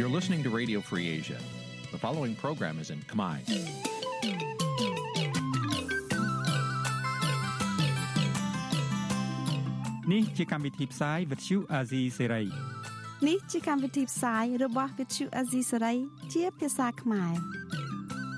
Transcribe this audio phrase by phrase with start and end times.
[0.00, 1.36] You're listening to Radio Free Asia.
[1.92, 3.36] The following program is in Khmer.
[10.12, 12.46] នេះជាកម្មវិធីផ្សាយ Vuthu Azizi Serai
[13.28, 15.96] នេះជាកម្មវិធីផ្សាយរបស់ Vuthu Azizi Serai
[16.34, 17.32] ជាភាសាខ្មែរ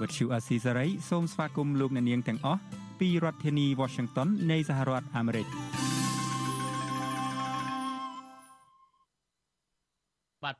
[0.00, 2.60] Vuthu Azizi Serai សូមស្វាគមន៍លោកអ្នកនាងទាំងអស់
[3.00, 5.46] ពីរដ្ឋធានី Washington នៃសហរដ្ឋអាមេរិក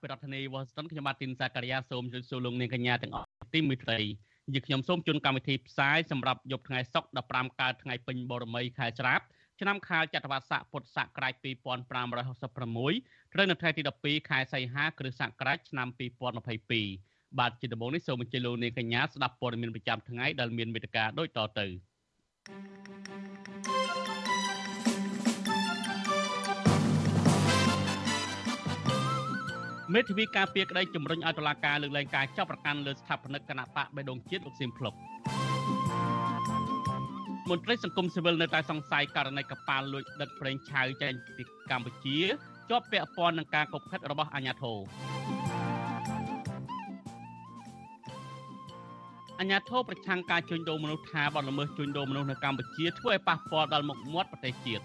[0.02, 3.98] ពីរដ្ឋធានី Washington ខ្ញុំបាទទីនសាករិយាសូមជម្រាបសួរលោកនាងកញ្ញាទាំងអស់ទីមេត្រី
[4.55, 9.20] យើខ្ញុំសូមជូនកម្មវិធីផ្សាយសម្រាប់យប់ថ្ងៃសុក្រ15កើតថ្ងៃពេញបរមីខែច្រាប
[9.61, 15.88] ឆ្នាំខាលចត្វាស័កពុទ្ធសករាជ2566ត្រូវនៅថ្ងៃទី12ខែសីហាគ្រិស្តសករាជឆ្នាំ
[16.62, 21.66] 2022បាទជាដំបូងនេះសូមអញ្ជើញលោកនាងកញ្ញាស្ដាប់ព័ត៌មានប្រចាំថ្ងៃដែលមានមេត្តាដូចតទៅ
[29.91, 34.94] មេធាវីការពារក្តីជំរុញឲ្យតុលាការលើកលែងការចាប់ប្រកាន់លើស្ថាបនិកគណៈបកបេដងជាតិលោកសៀមភ្លុក
[37.50, 42.19] មន្ត្រីសង្គមស៊ីវិលនៅតែសង្ស័យករណីកប៉ាល់លួចដឹកប្រេងឆៅចេញពីកម្ពុជា
[42.70, 44.78] ជាប់ពាក់ព័ន្ធនឹងការកុបខិតរបស់អាជ្ញាធរ
[49.38, 54.84] អាជ្ញាធរប្រឆាំងការជួញដូរមនុស្សថាបទល្មើសជួញដូរមនុស្សនៅកម្ពុជាធ្វើឲ្យប៉ះពាល់ដល់មុខមាត់ប្រទេសជាតិ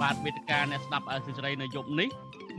[0.00, 2.08] បាទវេទិកាអ្នកស្ដាប់អសិរ័យនៅយប់នេះ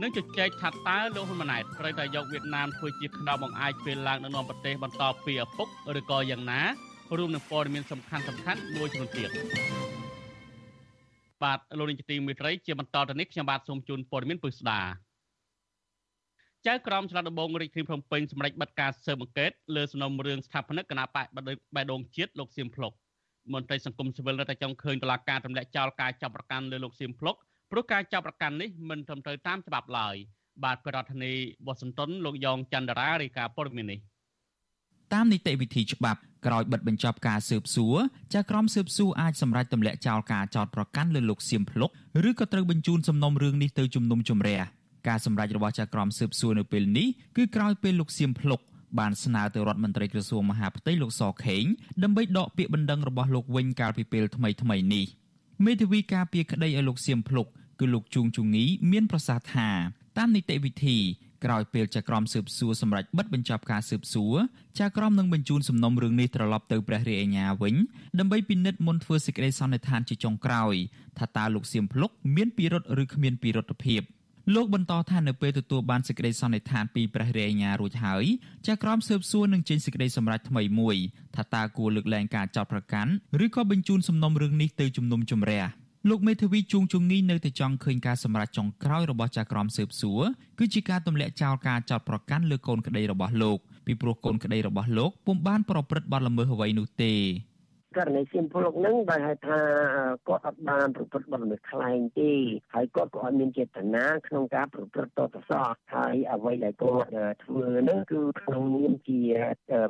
[0.02, 6.60] នឹងជជែកថាតើលោកហ៊ុនម៉ាណែតត្រូវតែយកវៀតណាមធ្វើជាខ្នងបង្អាយពេលឡើងនៅនាំប្រទេសបន្តពីឪពុកឬក៏យ៉ាងណា
[7.18, 9.30] រួមនឹងព័ត៌មានសំខាន់សំខាន់មួយចំនួនទៀត
[11.42, 14.80] បាទលោកនាយកទីមេត្រីជាបន្តទៅនេះខ្ញុំបាទសូមជូនព័ត៌មានពុស្ដា
[16.66, 21.26] ចៅក្រមឆ្លងដំបងរាជធានីភ្នំពេញសម្រេចបិទការស៊ើបអង្កេតលើសំណុំរឿងស្ថាបនិកគណៈបក
[21.76, 22.92] បេដងជាតិលោកសៀមភ្លុក
[23.54, 27.36] មន្ត្រីសង្គមស៊ីវិលនៅតែចង់ឃើញតុលាការទម្លាក់ចោលការចាប់ប្រកាន់លើលោកសៀមភ្លុក
[27.76, 30.16] ព្រោះការចាប់ប្រកាន់នេះមិនត្រឹមត្រូវតាមច្បាប់ឡើយ
[30.64, 33.98] បាទប្រធានាធិបតីវ៉ាស៊ីនតោនលោកយ៉ងច័ន្ទរារាយការណ៍ព័ត៌មាននេះ
[35.14, 37.96] តាមនីតិវិធីច្បាប់ក្រោយបិទបញ្ចប់ការស៊ើបសួរ
[38.34, 41.90] ចៅក្រមស៊ើបសួរអាចសម្រេចទម្លាក់ចោលការចោទប្រកាន់លើលោកសៀមភ្លុក
[42.28, 44.60] ឬក៏ត្រូវបញ្ជូនសំណុំរឿងនេះទៅជំនុំជម្រះ
[45.08, 48.60] ការសម្រេចរបស់ចៅក្រមស៊ើបសួរនៅពេលនេះគឺក្រោយពេលលោកសៀមភ្លុក
[48.98, 51.64] បានស្នើទៅរដ្ឋមន្ត្រីក្រសួងមហាផ្ទៃលោកសខេង
[52.02, 55.06] ដើម្បីដកពាក្យបណ្ដឹងរបស់លោកវិញកាលពីពេលថ្មីថ្មីនេះ
[55.64, 57.46] មេធាវីការពារក្តីឲ្យលោកសៀមភ្លុក
[57.80, 59.68] គឺលោកជួងជងីមានប្រសាសន៍ថា
[60.18, 60.98] តាមនីតិវិធី
[61.44, 64.36] ក្រោយពេលចៅក្រមស៊ើបសួរសម្រាប់បិទបញ្ចប់ការស៊ើបសួរ
[64.78, 67.74] ចៅក្រមនឹងបញ្ជូនសំណុំរឿងនេះត្រឡប់ទៅព្រះរាជអាជ្ញាវិញ
[68.18, 70.74] ដើម្បីពិនិត្យមុនធ្វើសេចក្តីសន្និដ្ឋានជាចុងក្រោយ
[71.18, 74.02] ថាតើលោកសៀមភ្លុកមានពិរុទ្ធឬគ្មានពិរុទ្ធភាព
[74.54, 78.24] លោកបន្តថានៅពេលទទួលបានសេចក្តីសន្និដ្ឋានពីព្រះរាជអាជ្ញារួចហើយ
[78.66, 80.96] ចៅក្រមស៊ើបសួរនឹងចេញសេចក្តីសម្រេចថ្មីមួយ
[81.36, 83.12] ថាតើគួរលើកលែងការចោទប្រកាន់
[83.44, 85.62] ឬក៏បញ្ជូនសំណុំរឿងនេះទៅជំនុំជម្រះ
[86.10, 90.22] លោកមេធាវីជួងជងីនៅតែចង់ឃើញការសម្រេចចុងក្រោយរបស់ចៅក្រមស៊ើបសួរ
[90.58, 97.12] គឺជាការទម្លាក់ចោលការចោទប្រកាន់លើកូនក្តីរបស់លោកពីព្រោះកូនក្តីរបស់លោកពុំបានប្រព្រឹត្តបទល្មើសអ្វីនោះទេ
[97.96, 99.58] ករណីសៀមពលហ្នឹងបើហៅថា
[100.28, 102.32] គាត់អត់បានប្រព្រឹត្តបទល្មើសខ្លែងទេ
[102.74, 107.08] ហើយគាត់ក៏អត់មានចេតនាក្នុងការប្រព្រឹត្តតតសោះហើយអ្វីដែលគាត់
[107.44, 109.20] ធ្វើហ្នឹងគឺក្នុងនាមជា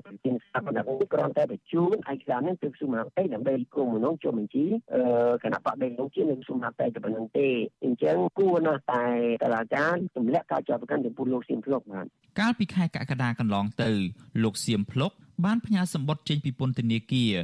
[0.05, 4.65] ប្រធានស្ថាបនិកគ្រាន់តែបញ្ជូនឯកសារនេះទៅសុមាតេដើម្បីគុំមនុស្សចុះបញ្ជី
[5.43, 7.49] គណៈបដិនោះជានឹងសុមាតេតែប៉ុណ្្នឹងទេ
[7.85, 9.07] អញ្ចឹងគួរណាស់តែ
[9.43, 12.07] តឡាការទម្លាក់ការចាប់ប្រកាន់ចំពោះលោកសៀមភ្លុកបាន
[12.41, 13.91] កាលពីខែកក្កដាកន្លងទៅ
[14.43, 15.13] លោកសៀមភ្លុក
[15.45, 17.35] បានផ្ញើសម្បត្តិចេញពីពន្ធនាគារ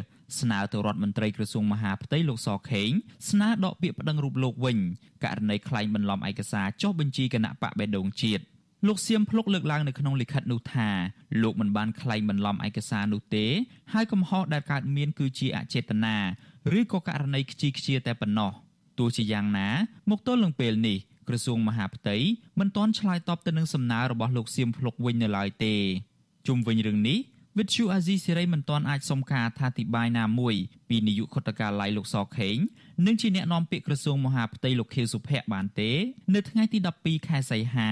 [0.40, 2.90] ស្នើទៅរដ្ឋមន្ត្រីក្រសួងមហាផ្ទៃលោកសខេង
[3.30, 4.78] ស្នើដកពាក្យប្តឹងរូបលោកវិញ
[5.24, 8.42] ករណីក្លែងបន្លំឯកសារចុះបញ្ជីគណៈបកបេដងជាតិ
[8.86, 10.88] លោកសៀមភ្លុកលើកឡើងនៅក្នុងលិខិតនោះថា
[11.42, 13.46] លោកមិនបានក្លែងបន្លំឯកសារនោះទេ
[13.92, 16.16] ហើយកំហុសដែលកើតមានគឺជាអចេតនា
[16.78, 18.52] ឬក៏ករណីខ្ជិលខ្ជាតែប៉ុណ្ណោះ
[18.98, 19.68] ទោះជាយ៉ាងណា
[20.10, 20.98] មកទល់នឹងពេលនេះ
[21.28, 22.16] ក្រសួងមហាផ្ទៃ
[22.58, 25.74] មិនទាន់ឆ្លើយតបទៅនឹងសំណើរបស់លោកសៀមភ្លុកវិញនៅឡើយទេ
[26.46, 27.18] ជុំវិញរឿងនេះ
[27.58, 30.54] វិទ្យុអាស៊ីសេរីមិនទាន់អាចសុំការអធិប្បាយណាមួយ
[30.88, 32.56] ពីនាយកខុទ្ទកាល័យលោកសខេង
[33.06, 35.90] និងជាអ្នកនាំពាក្យក្រសួងមហាផ្ទៃលោកខៀវសុភ័ក្របានទេ
[36.34, 37.90] នៅថ្ងៃទី12ខែសីហា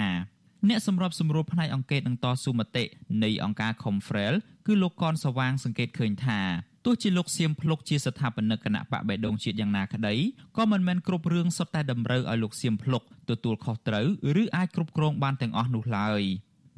[0.69, 2.85] អ្នកសម្របសម្រួលផ្នែកអង្គការនឹងតស៊ូមតិ
[3.25, 4.35] នៃអង្គការ Confrel
[4.67, 6.41] គឺលោកកនសវាងសង្កេតឃើញថា
[6.85, 10.15] ទោះជាលោកសៀមភ្លុកជាស្ថាបនិកគណៈបកបេដងជាតិយ៉ាងណាក្តី
[10.56, 14.06] ក៏មិនមែនគ្រប់រឿងសុទ្ធតែតម្រូវឲ្យលោកសៀមភ្លុកទទួលខុសត្រូវ
[14.43, 16.23] ឬអាចគ្រប់គ្រងបានទាំងអស់នោះឡើយ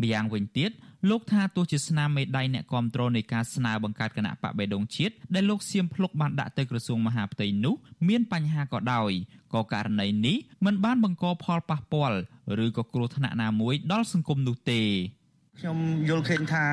[0.03, 0.71] ម្យ៉ាងវិញទៀត
[1.11, 7.75] លោកថាទោះជាស្នាមមេដៃអ្នកគ្រប់គ្រងនៃការស្នើបង្កើតគណៈបកបេដងជាតិដែលលោកសៀមភ្លុកបានដាក់ទៅក្រសួងមហាផ្ទៃនោះ
[8.09, 9.13] មានបញ្ហាក៏ដោយ
[9.55, 12.19] ក៏ករណីនេះមិនបានបង្កផលប៉ះពាល់
[12.65, 14.81] ឬក៏គ្រោះថ្នាក់ណាមួយដល់សង្គមនោះទេ
[15.61, 15.79] ខ្ញុំ
[16.09, 16.65] យល់ឃើញថា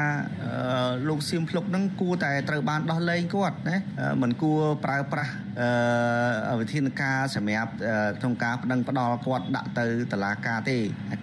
[1.08, 3.78] លោកសៀមភ្លុកនឹងគួរតែត្រូវបានដោះលែងគាត់ណា
[4.22, 5.34] មិនគួរប្រើប្រាស់
[6.60, 7.72] វិធានការសម្រាប់
[8.20, 10.78] ក្នុងការប្តឹងផ្ដាល់គាត់ដាក់ទៅតុលាការទេ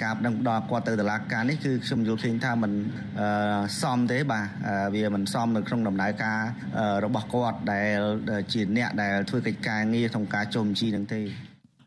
[0.04, 2.72] ការប្តឹងផ្ដាល់គាត់ទៅតុលាការនេះគឺខ្ញុំយល់ឃើញថាมัน
[3.82, 4.46] សមទេបាទ
[4.94, 6.40] វាមិនសមនៅក្នុងដំណើរការ
[7.04, 7.98] របស់គាត់ដែល
[8.52, 11.22] ជាអ្នកដែលធ្វើកិច្ចការងារក្នុងការចុំជីនឹងទេ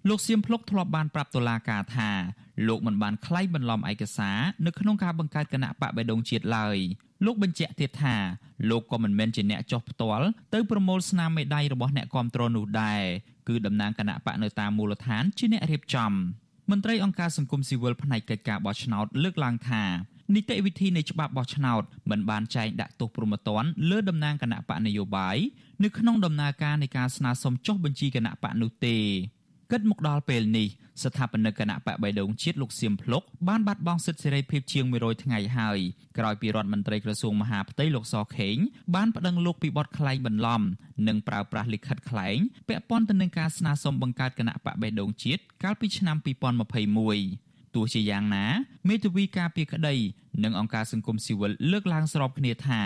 [0.09, 2.09] លោកសៀមភ្លុកធ្លាប់បានប្រាប់តុលាការថា
[2.67, 6.77] លោកមិនបានក្លែងបន្លំឯកសារនៅក្នុងការបង្កើតគណៈបកបេដងជាតិឡើយ
[7.25, 8.15] លោកបញ្ជាក់ទៀតថា
[8.69, 13.01] លោកក៏មិនមែនជាអ្នកចោះផ្ទាល់ទៅប្រមូលស្នាមមេដៃរបស់អ្នកគាំទ្រនោះដែរ
[13.47, 16.11] គឺតំណាងគណៈបកនៅតាមមូលដ្ឋានជាអ្នករៀបចំ
[16.69, 19.83] មន្ត្រីអង្គការសង្គមស៊ីវិលផ្នែកកិច្ចការបោះឆ្នោតលើកឡើងថា
[20.35, 25.37] នីតិវិធីនៃច្បាប់បោះឆ្នោតមិនបានចែងដាក់ទោសប្រមទ័នលើតំណាងគណៈបកនយោបាយ
[25.83, 28.97] នៅក្នុងដំណើរការនៃការស្នើសុំចុះបញ្ជីគណៈបកនោះទេ
[29.71, 30.67] គិតមកដល់ពេលនេះ
[31.03, 35.79] ស្ថាបនិកគណៈបកបៃដងជាតិលោកសៀមភ្លុកបានបាត់បង់សិទ្ធិសេរីភាពជាង100ថ្ងៃហើយ
[36.17, 38.57] ក្រោយពីរដ្ឋមន្ត្រីក្រសួងមហាផ្ទៃលោកសខេង
[38.95, 40.61] បានប្តឹងលោកពីបទក្លែងបន្លំ
[41.07, 42.37] និងប្រើប្រាស់លិខិតក្លែង
[42.69, 46.17] ពាក់ព័ន្ធទៅនឹងការស្នើសុំបង្កើតគណៈបកបៃដងជាតិកាលពីឆ្នាំ
[46.95, 48.45] 2021ទោះជាយ៉ាងណា
[48.89, 49.95] មេធាវីការពីក្តី
[50.43, 52.81] និងអង្គការសង្គមស៊ីវិលលើកឡើងស្របគ្នាថា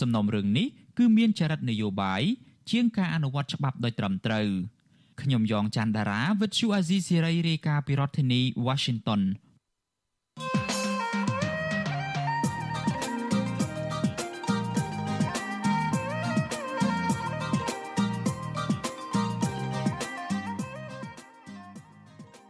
[0.00, 0.66] សំណុំរឿងនេះ
[0.98, 2.22] គឺមានចរិតនយោបាយ
[2.70, 4.48] ជាងការអនុវត្តច្បាប់ដោយត្រឹមត្រូវ។
[5.22, 9.20] ខ្ញុំយ៉ងច័ន្ទដារាវិទ្យុអាស៊ីសេរីរាយការណ៍ពីរដ្ឋធានី Washington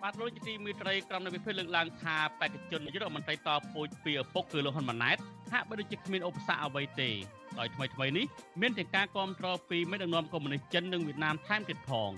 [0.02, 5.16] បាទលោកជាទីមេត្រីក្រុមនៃវិភាគលើកឡើងថាបេក្ខជននាយករដ្ឋមន្ត្រីតពូជពីឪពុកគឺលោកហ៊ុនម៉ាណែត
[5.52, 7.10] ហាក់បីដូចជាគ្មានឧបសគ្គអ្វីទេ
[7.58, 8.26] ដោយថ្មីថ្មីនេះ
[8.60, 12.12] មានតែការគ្រប់គ្រងពីមេដឹកនាំកុម្មុយនីសចិននិងវៀតណាមថែមទៀតផង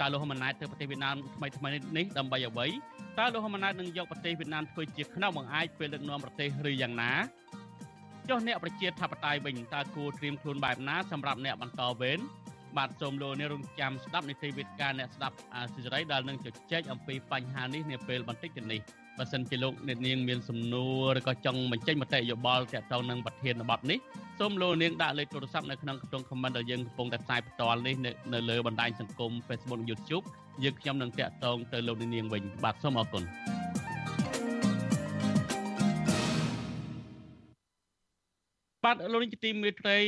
[0.00, 2.66] តើលោកហ៊ុនម៉ាណែតទៅប្រទេសវៀតណាមថ្មីថ្មីនេះដើម្បីអ្វី
[3.18, 7.12] តើលោកហ៊ុនម៉ាណែតនឹងយកប្រទេសវៀតណាមធ្វើជាខ្នងបង្អែកពេលដឹកនាំប្រទេសឬយ៉ាងណា
[8.28, 12.18] ចុះអ្នកប្រជាធិបតេយ្យវិញតើគួរត្រៀមខ្លួនបែបណាសម្រាប់អ្នកបន្តវេន
[12.76, 18.80] បាទសូមលោកអ្នករងចាំស្ដាប់នីតិវិទ្យាអ្នកស្ដាប់អាស៊ីសេរីដែលនឹងជជែកអំពីបញ្ហានេះនាពេលបន្តិចទៀតនេះ
[19.22, 20.86] បើសិនជាលោកអ្នកនាងមានសំណួ
[21.16, 23.98] រឬក៏ចង់បញ្ចេញមតិយោបល់ទាក់ទងនឹងប្រធានបទនេះ
[24.38, 27.94] សូមលោកនាងដាក់លេខទូរស័ព្ទនៅក្នុងខ្ទង់ comment ដែលយើងកំពុងតែផ្សាយផ្ទាល់នេះ
[28.32, 30.24] នៅលើបណ្ដាញសង្គម Facebook YouTube
[30.64, 33.22] យើងខ្ញុំនឹងតាក់ទងទៅលោកអ្នកនាងវិញបាទសូមអរគុណ
[38.84, 39.98] បាទលោកនាងជាទីមេត្រី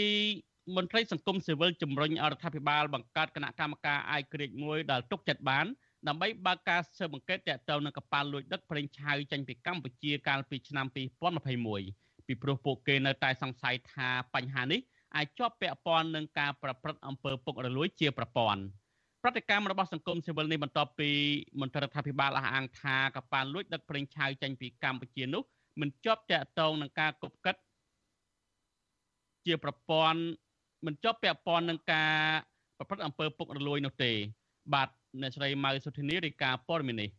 [0.77, 5.67] មន្ត្រីសង្គមស៊ីវិលជំរុញអរដ្ឋាភិបាលបង្កើតគណៈកម្មការអាយក្រិចមួយដែលទុកចិត្តបាន
[6.09, 10.87] ដើម្បីបើកការស៊ើបអង្កេតទាក់ទងនឹងកប៉ាល់លួចដឹកប្រេងឆៅចេញពីកម្ពុជាកាលពីឆ្នាំ
[11.37, 14.81] 2021ពីព្រោះពួកគេនៅតែសង្ស័យថាបញ្ហានេះ
[15.17, 18.63] អាចជាប់ពាក់ព័ន្ធនឹងការប្រព្រឹត្តអំពើពុករលួយជាប្រព័ន្ធ
[19.23, 21.11] ប្រតិកម្មរបស់សង្គមស៊ីវិលនេះបន្ទាប់ពី
[21.61, 25.43] មន្ត្រីរដ្ឋាភិបាលអះអាងថាកប៉ាល់លួចដឹកប្រេងឆៅចេញពីកម្ពុជានោះ
[25.81, 27.57] មិនជាប់តាក់ទងនឹងការគប់កិត
[29.47, 30.21] ជាប្រព័ន្ធ
[30.87, 32.13] មិនជាប់ពាក់ព័ន្ធនឹងការ
[32.79, 34.13] ប្រព្រឹត្តអំពើពុករលួយនោះទេ
[34.75, 34.89] បាទ
[35.21, 37.11] អ្នកស្រីម៉ៅសុធានីរាយការណ៍ព័ត៌មាននេះ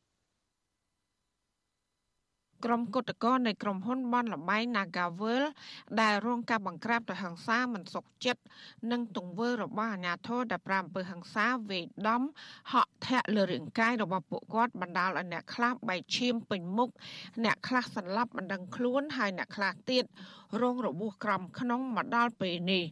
[2.66, 5.44] ក្រុមគុតកោនៃក្រុមហ៊ុនបនលបែង Nagavel
[6.02, 8.44] ដែលរងការបង្ក្រាបដោយហិង្សាមិនសុខចិត្ត
[8.92, 11.80] និងទង្វើរបស់អាជ្ញាធរដែលប្រាំអំពើហិង្សាវេ
[12.10, 12.24] ដំ
[12.72, 16.90] ហក់ធាក់លើរាងកាយរបស់ពួកគាត់បណ្ដាលឲ្យអ្នកខ្លះបែកឈាមពេញមុខ
[17.44, 20.04] អ្នកខ្លះសន្លប់មិនដឹងខ្លួនហើយអ្នកខ្លះទៀត
[20.62, 22.84] រងរបួសក្រំក្នុងមកដល់ពេលនេះ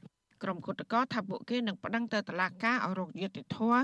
[0.44, 3.82] ក្រុមគុតកោថាពួកគេនឹងប្តឹងទៅតុលាការឲ្យរកយុត្តិធម៌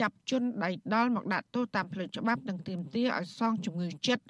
[0.00, 4.24] ចាប់ជនដៃដល់មកដាក់ទោសតាមផ្លូវច្បាប់និងទាមទារឲ្យសងជំងឺចិត្ត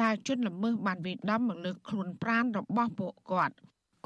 [0.00, 3.54] ដែលជនល្មើសបានវាយដំមកលើខ្លួនប្រាណរបស់ពួកគាត់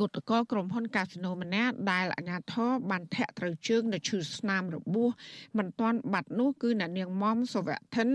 [0.00, 5.10] គឧតកោក្រុមហ៊ុនកាស៊ីណូម្នាក់ដែលអាជ្ញាធរបានធាក់ត្រូវជើងនៅឈឺស្នាមរបួស
[5.58, 8.08] មិនទាន់បាត់នោះគឺអ្នកនាងមុំសវធិន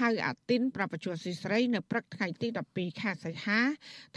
[0.00, 3.60] ហៅអាទីនប្រពន្ធស៊ីស្រីនៅព្រឹកថ្ងៃទី12ខែសីហា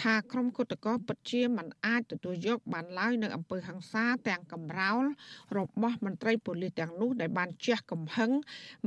[0.02, 5.04] ថាក្រុមគឧតកោពិតជាមិនអាចទទួលយកបានឡើយនៅអំពើហិង្សាទាំងកំរោល
[5.58, 8.32] របស់មន្ត្រីប៉ូលីសទាំងនោះដែលបានជះកំហឹង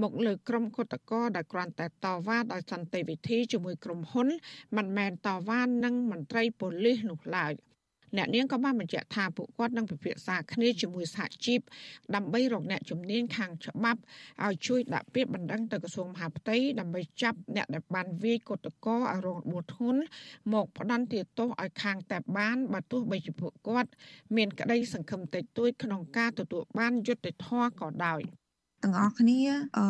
[0.02, 4.28] មកលើក្រុមគឧតកោដែលគ្រាន់តែតវ៉ាដោយសន្តិវិធីជាមួយក្រុមហ៊ុន
[4.76, 7.54] មិនមែនតវ៉ានឹងមន្ត្រីប៉ូលីសនោះឡើយ។
[8.16, 11.60] អ្នកនាងក៏បានបញ្ជាក់ថាពួកគាត់នឹងពិភាក្សាគ្នាជាមួយសហជីព
[12.14, 14.00] ដើម្បីរកអ្នកជំនាញខាងច្បាប់
[14.44, 20.02] ឲ្យជួយដាក់ពាក្យបណ្ដឹងទៅក្រសួងមហាផ្ទៃដើម្បីចាប់អ្នកដែលបានវាយកុតកោឲ្យរងរបួសធ្ងន់
[20.52, 23.90] មកផ្ដន្ទាទោសឲ្យខាងតែបានបើទោះបីជាពួកគាត់
[24.36, 28.22] មានក្តីសង្ឃឹមតិចតួចក្នុងការទទួលបានយុត្តិធម៌ក៏ដោយ
[28.84, 29.38] ទាំងអស់គ្នា
[29.76, 29.84] អឺ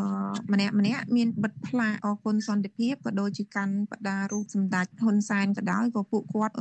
[0.52, 6.54] ម្នាក់ម្នាក់មានបិទផ្លាកអគុណសន្តិភាពក៏ដូចជាកាន់បដារូបសម្ដេចហ៊ុនសែនក៏ដោយក៏ពួកគាត់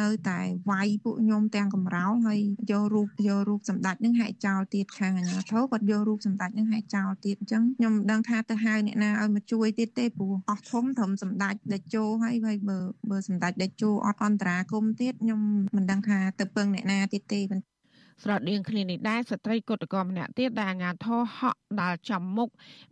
[0.00, 12.78] នៅតែវាយពួកខ្ញុំទាំងកំរោលហើយយករូបយករូបសម្ដេចនឹងហែកចោលទៀតខាងអាជ្ញាធរគាត់យករូបសម្ដេចនឹងហែកចោលទៀតអញ្ចឹងខ្ញុំមិនដឹងថាទៅហៅអ្នកណាឲ្យមកជួយទៀតទេព្រោះអស់ធំត្រឹមសម្ដេចដេជោហើយហើយបើ
[13.10, 15.40] បើសម្ដេចដេជោអត់អន្តរាគមទៀតខ្ញុំ
[15.76, 17.40] មិនដឹងថាទៅពឹងអ្នកណាទៀតទេ
[18.22, 22.48] ស្រដៀងគ្នានេះដែរស្ត្រីគុតកោម្នាក់ទៀតដែលអាញាធរហក់ដាល់ចំមុខ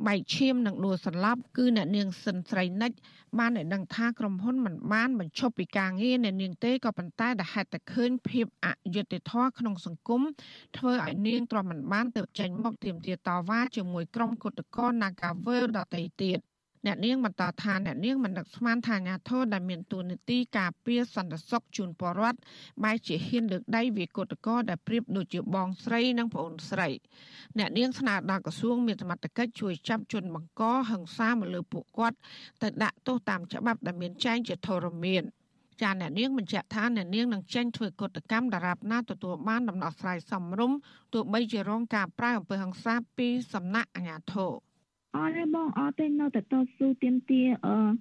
[0.06, 2.92] បែកឈាមនិងដួលសន្លប់គឺអ្នកនាងសិនស្រីនិច
[3.38, 10.22] បានឲ្យដឹងថាក្រុមហ៊ុនមិនបានបញ្ឈប់ពីការងារអ្នកនាងទេក៏ប៉ុន្តែដែលហេតុតែឃើញភាពអយុត្តិធម៌ក្នុងសង្គម
[10.76, 16.40] ធ្វើឲ្យនាងទ្រាំមិនបានទៅចេញមកទាមទារតវ៉ាជាមួយក្រុមគុតកោ Nagavel ដទៃទៀត។
[16.84, 22.38] អ្នកនាងបន្តថាអ្នកនាងមិននឹកស្មានថាអាញាធរដែលមានទួនាទីការពារសន្តិសុខជូនពលរដ្ឋ
[22.84, 26.88] បែរជាហ៊ានលើកដៃវាកុតកោដែលប្រៀបដូចជាបងស្រីនិងប្អូនស្រី
[27.58, 32.16] អ្នកនាងស្នើដល់ក្រសួងមានសមត្ថកិច្ចជួយចាប់ជនបង្កហិង្សាមកលើពួកគាត់
[32.62, 35.24] ទៅដាក់ទោសតាមច្បាប់ដែលមានចែងជាធរមាន
[35.82, 40.78] ចាអ្នកនាងបញ្ជាក់ថាអ្នកនាងនឹងចេញធ្វើកតកម្មដរាបណាទទួលបានដំណោះស្រាយសមរម្យ
[41.12, 44.52] ទោះបីជារងការប្រើអំពើហិង្សាពីសំណាក់អាជ្ញាធរ
[45.16, 47.46] អត់ទេបងអត់ទេនៅតែតស៊ូទាមទារ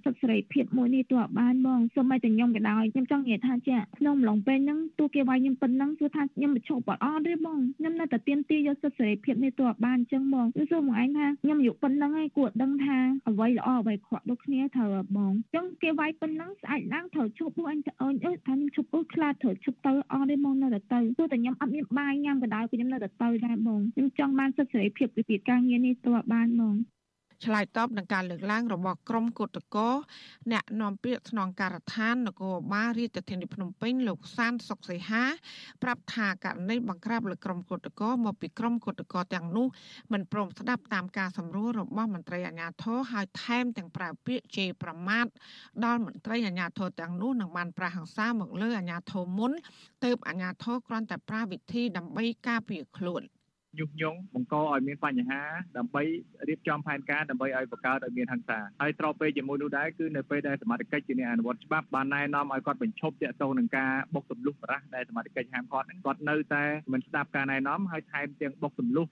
[0.04, 12.98] សិទ្ធិសេរីភាពមួយនេះទោះបានបងសូម្បីតែខ្ញុំក៏ដោយខ្ញុំចង់និយាយថាជាក្នុងអំឡុងពេលហ្នឹងទោះគេវាយខ្ញុំប៉ុណ្ណឹងគឺថាខ្ញុំមិនឈប់អត់ទេបងខ្ញុំនៅតែទាមទារយកសិទ្ធិសេរីភាពនេះទោះបានអញ្ចឹងបងគឺសួរមកឯងថាខ្ញុំអាយុប៉ុណ្ណឹងឯងគួរដឹងថា
[13.30, 26.76] អ្វីល្អអ្វីខកដូចគ្នាត្រូវបងអញ្ចឹងគេវាយប៉ុណ្ណឹងស្អែកឡើងត្រូវឈប់ពួកអញអូនអើយថាខ្ញុំឈប់អើខ្លាចត្រូវឈប់ទៅអត់ទេបងនៅតែទៅទោះតែខ្ញុំអត់មានបាយញ៉ាំក៏ដោយខ្ញុំនៅតែទៅដែរបងខ្ញុំចង់បានសិទ្ធិសេរីភាពពីការងារនេះទោះបានបង
[27.44, 29.90] ឆ្លើយតបនឹងការលើកឡើងរបស់ក្រមគឧតកោ
[30.52, 35.24] អ្នកនាំពាក្យស្នងការដ្ឋាននគរបាលរាជធានីភ្នំពេញលោកសានសុកសីហា
[35.84, 39.68] ប្រាប់ថាករណីបង្ក្រាបលើក្រមគឧតកោមកពីក្រមគឧតកោទាំងនោះ
[40.14, 45.26] មិនព្រមស្ដាប់តាមការសម្រួលរបស់មន្ត្រីអាជ្ញាធរហើយថែមទាំងប្រើពាក្យជេរប្រមាថ
[45.86, 49.52] ដល់មន្ត្រីអាជ្ញាធរទាំងនោះនឹងបានប្រហារសាមកលើអាជ្ញាធរមុន
[50.04, 53.24] ទើបអាជ្ញាធរគ្រាន់តែប្រើវិធីដើម្បីការពារខ្លួន។
[53.80, 55.42] ញុះញង់បង្កឲ្យមានបញ្ហា
[55.78, 56.04] ដើម្បី
[56.50, 66.64] រៀបចំផែនការដើម្បីឲ្យបង្កើតឲ្យមានហិង្សាហើយត្រូវពេលជាមួយនោះដែរគឺនៅពេលដែលសមាជិកជាអ្នកអនុវត្តច្បាប់បានណែនាំឲ្យគាត់បញ្ឈប់តាក់ទងនឹងការបុកទម្លុះប្រាស់ដែលសមាជិកហាមគាត់ហ្នឹងគាត់នៅតែ
[66.94, 69.06] មិនស្ដាប់ការណែនាំហើយថែមទាំងបុកទម្លុះ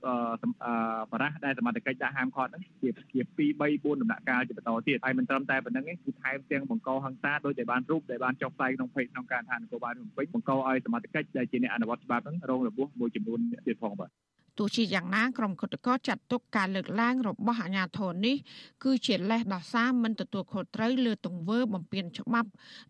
[1.14, 14.12] ប្រាស់ដែលសមាជិកដាក់ហាមគាត់ហ្នឹងជាជា2 3 4ដំណាក់កាលជាបន្តទៀតហើយមិនត្រឹមតែប៉ុណ្្នឹងទេគឺថែមទាំងបង្កហិង្សាដោយតែបានរូបដែលបានចុះផ្សាយក្នុង page ក្នុងការឋាននគរបាលភ្នំពេញបង្កឲ្យសមាជិកដែលជាអ្នកអនុវត្តច្បាប់ហ្នឹងរងរបួសមួយចំនួនទៀតផងបាទ
[14.58, 18.36] ទោះជាយ៉ាងណាក្រុមគុតកោចាត់ទុកការលើកឡើងរបស់អាជ្ញាធរនេះ
[18.84, 22.50] គឺជាលេសដោះសារមិនទទួលខុសត្រូវលើទង្វើបំពានច្បាប់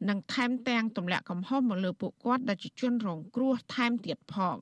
[0.09, 4.55] និងថែមទាំងទម្លាក់កំហុសមកលើពួកគាត់ដែលជាជនរងគ្រោះថែមទៀតផង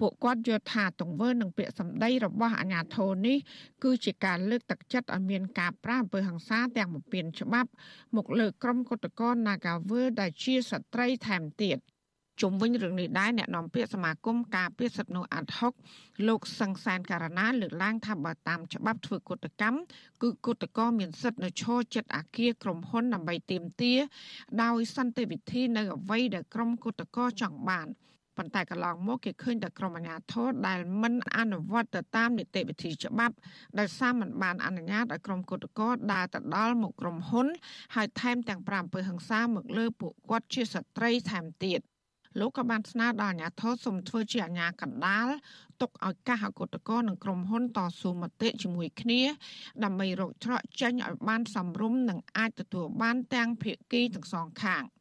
[0.00, 3.38] ពួកគាត់យល់ថាទង្វើនិងពាក្យសម្ដីរបស់អាជ្ញាធរនេះ
[3.84, 7.70] គឺជាការលើកទឹកចិត្តឲ្យមានការប្រាអំពើហិង្សាទាំងបំពានច្បាប់
[8.16, 11.78] មកលើក្រុមគុតកោ Nagavel ដែលជាស្ត្រីថែមទៀត។
[12.40, 15.72] ជុំវិញរឿងនេះដែរអ្នកនាំពាក្យសមាគមការពារសិទ្ធិមនុស្សអាត់ហុក
[16.28, 19.78] លោកសង្សានការណាលើកឡើងថាបើតាមច្បាប់ធ្វើគុតកម្ម
[20.22, 23.98] គឺគុតកោមានសិទ្ធិនៅឈរចិត្តអាគារក្រុមហ៊ុនដើម្បីទាមទារ
[24.62, 27.88] ដោយសន្តិវិធីនៅអ្វីដែលក្រុមគុតកោចង់បាន
[28.36, 33.34] ប៉ុន្តែកន្លងមកគេឃើញតែក្រុមអាជ្ញាធរដែលមិនអនុវត្តទៅតាមនីតិវិធីច្បាប់
[33.78, 37.46] ដោយសារមិនបានអនុញ្ញាតឲ្យក្រុមគុតកោដើរទៅដល់មុខក្រុមហ៊ុន
[37.94, 41.80] ហើយថែមទាំងប្រាំអំពើហិង្សាមកលើពួកគាត់ជាស្ត្រីថែមទៀត។
[42.38, 45.28] លោកក៏បានស្នើដល់អាជ្ញាធរសូមធ្វើជាអាជ្ញាកណ្ដាល
[45.80, 49.20] ទុកឲ្យកាសអគុតកោនិងក្រុមហ៊ុនតស៊ូមតិជាមួយគ្នា
[49.84, 54.82] ដើម្បីរកច្រកចេញឲ្យបានសមរម្យនិងអាចទទួលបានទាំងភាគីទាំងសងខាង។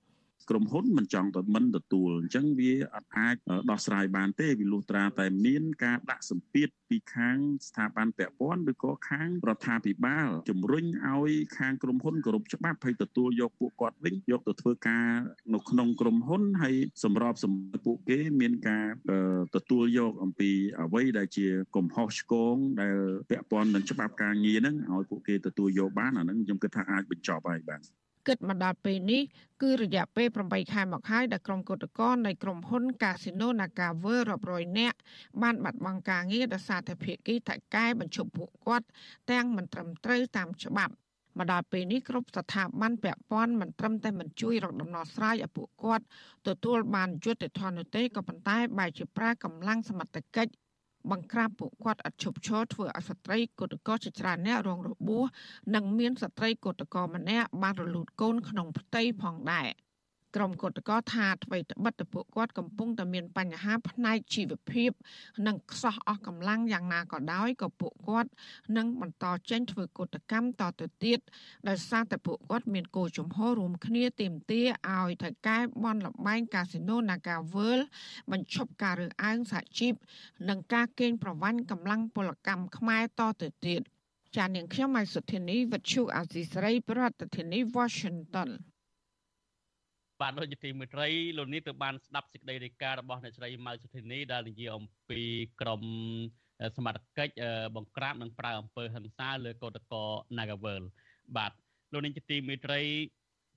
[0.49, 3.35] ក្រុមហ៊ុនមិនចង់ទៅមិនទទួលអញ្ចឹងវាអត់អាច
[3.69, 7.37] ដោះស្រាយបានទេវាលុះត្រាតែមានការដាក់សម្ពាធពីខាង
[7.67, 15.07] ស្ថាប័នពាក់ព័ន្ធឬក៏ខាងរដ្ឋាភិបាលជំរុញឲ្យខាងក្រុមហ៊ុនគោរពច្បាប់ហើយទទួលយកពួកគាត់វិញយកទៅធ្វើការ
[15.53, 18.85] នៅក្នុងក្រុមហ៊ុនហើយសម្របសម្រួលពួកគេមានការ
[19.55, 20.51] ទទួលយកអំពី
[20.81, 22.97] អ្វីដែលជាកំហុសឆ្គងដែល
[23.29, 27.81] ពាក់ព័ន្ធនឹងច្បាប់ការងារហ្នឹងឲ្យពួកគេទទួលយកបានអាហ្នឹងខ្ញុំគិតថាអាចបញ្ចប់ហើយបាទ
[28.27, 29.22] គិតមកដល់ពេលនេះ
[29.62, 34.98] គឺរយៈពេល8ខែមកហើយដែលក្រុមគឧតកោនៃក្រុមហ៊ុន Casino Naga World រាប់រយនាក់
[35.41, 38.86] បានបាត់បង់ការងារដោយសារតែភាគីថៃកែបញ្ឈប់ពួកគាត់
[39.31, 40.93] ទាំងមិនត្រឹមត្រូវតាមច្បាប់
[41.38, 46.05] មកដល់ពេលនេះគ្រប់ស្ថាប័នពាក់ព័ន្ធមិនត្រឹមតែមិនជួយរកដំណោះស្រាយឲ្យពួកគាត់
[46.48, 50.51] ទទួលបានយុត្តិធម៌នោះទេក៏ប៉ុន្តែបែរជាប្រើកម្លាំងសមត្ថកិច្ច
[51.11, 55.25] បង្ក្រាបពួកគាត់ឥតឈប់ឈរធ្វើឲ្យស្ត្រីកុតកោជាច្រើនអ្នករងរបួស
[55.75, 59.67] និងមានស្ត្រីកុតកោម្នាក់បានរលូតកូនក្នុងផ្ទៃផងដែរ
[60.38, 64.91] ក្រុមកុតកោថាអ្វីត្បិតតែពួកគាត់កំពុងតែមានបញ្ហាផ្នែកជីវភាព
[65.48, 68.29] និងខ្សោះអស់កម្លាំងយ៉ាងណាក៏ដោយក៏ពួកគាត់
[68.77, 71.20] នឹងបន្តចេញធ្វើកុតកម្មតទៅទៀត
[71.67, 77.86] ដោយសារតែពួកគាត់មានគោលជំហររួមគ្នាទាមទារឲ្យថៅកែបនលបែងកាស៊ីណូ Naga World
[78.32, 79.94] បញ្ឈប់ការរើសអើងសហជីព
[80.50, 83.82] និងការកេងប្រវ័ញ្ចកម្លាំងពលកម្មខ្មែរតទៅទៀត
[84.36, 88.50] ចាននាងខ្ញុំម៉ៃសុធានីវិទ្យុអាស៊ីសេរីប្រធានាធិបតី Washington
[90.21, 91.07] បាទលោកជាទីមេត្រី
[91.38, 95.21] លោកនេះទៅបានស្ដាប់សេចក្តីរាយការណ៍របស់អ្នកស្រីម៉ៅសុធីនីដែលនិយាយអំពី
[95.62, 95.81] ក្រម
[96.77, 97.33] សមត្ថកិច្ច
[97.75, 100.00] បង្ក្រាបនិងប្រើអំពើហិង្សាលើកោតក្រ
[100.38, 100.83] Nagavel
[101.38, 101.51] បាទ
[101.91, 102.81] លោកនេះជាទីមេត្រី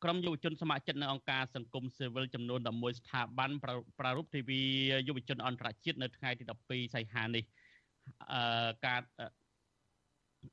[0.04, 4.62] ក្រុមយុវជនសមាជិកនៅអង្គការសង្គមស៊ីវិលចំនួន11ស្ថាប័នប្រារព្ធទិវា
[5.08, 7.44] យុវជនអន្តរជាតិនៅថ្ងៃទី12សីហានេះ
[8.32, 9.00] អឺការ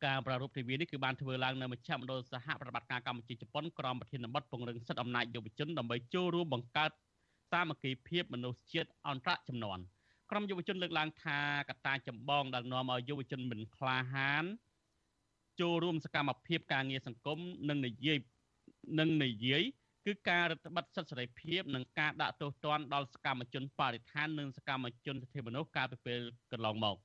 [0.06, 6.92] ការប្រារព្ធទិវានេះគឺបានធ្វើឡើងនៅមជ្ឈមណ្ឌលសហប្រតិបត្តិការកម្ពុជាជប៉ុនក្រមប្រធានបទពង្រឹងសិទ្ធិអំណាចយុវជនដើម្បីចូលរួមបង្កើត
[7.52, 9.84] សាមគ្គីភាពមនុស្សជាតិអន្តរជំនាន់
[10.32, 11.38] ក្រមយុវជនលើកឡើងថា
[11.70, 14.46] កត្តាចម្បងដែលនាំឲ្យយុវជនមិនក្លាហាន
[15.60, 17.40] ចូលរួមសកម្មភាពការងារសង្គម
[17.70, 18.18] និងនិយាយ
[19.00, 19.64] និងនិយាយ
[20.06, 26.20] គឺការរដ្ឋបတ်សិទ្ធិសេរីភាពនិងការដាក់ទោសទណ្ឌដល់សកម្មជនបរិស្ថាននិងសកម្មជនសិទ្ធិមនុស្សកាលពីពេល
[26.52, 26.98] កន្លងមក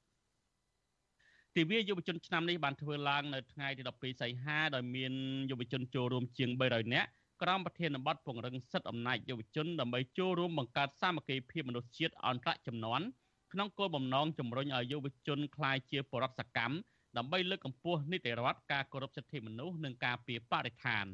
[1.57, 5.13] ទិវាយុវជនឆ្នាំនេះបានធ្វើឡើងនៅថ្ងៃទី12សីហាដោយមាន
[5.51, 7.09] យុវជនចូលរួមជាង300នាក់
[7.43, 13.05] ក្រមប្រធានបទពង្រឹងសិទ្ធិអំណាចយុវជនដើម្បីចូលរួមបង្កើតសាមគ្គីភាពមនុស្សជាតិអន្តរជំនាន់
[13.53, 16.75] ក្នុងគោលបំណងជំរុញឲ្យយុវជនក្លាយជាបរិបទសកម្ម
[17.17, 21.07] ដើម្បីលើកកម្ពស់នីតិរដ្ឋការគោរពសិទ្ធិមនុស្សនិងការពារបរិស្ថាន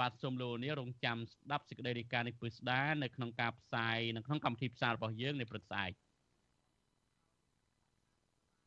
[0.00, 5.90] បាទសូមលោកនេះរងចាំស្ដាប់សេចក្តីរាយការណ៍នេះពិស្ដានៅក្នុងការផ្សាយនៅក្នុងកម្មវិធីផ្សាយរបស់យើងនៅព្រឹកស្អែក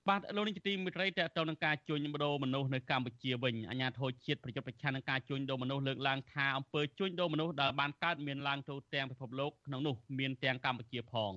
[0.09, 11.31] បាទលោកនាយកទីមេត្រីតទៅនឹងការជួញដូរមនុស្សនៅកម្ពុជាវិញអាជ្ញាធរជាតិប្រយុទ្ធប្រឆាំងនឹងការជួញដូរមនុស្សលើកឡើងថាអំពើជួញដូរមនុស្សដែលបានកើតមានឡើងទូទាំងពិភពលោកក្នុងនោះមានទាំងកម្ពុជាផង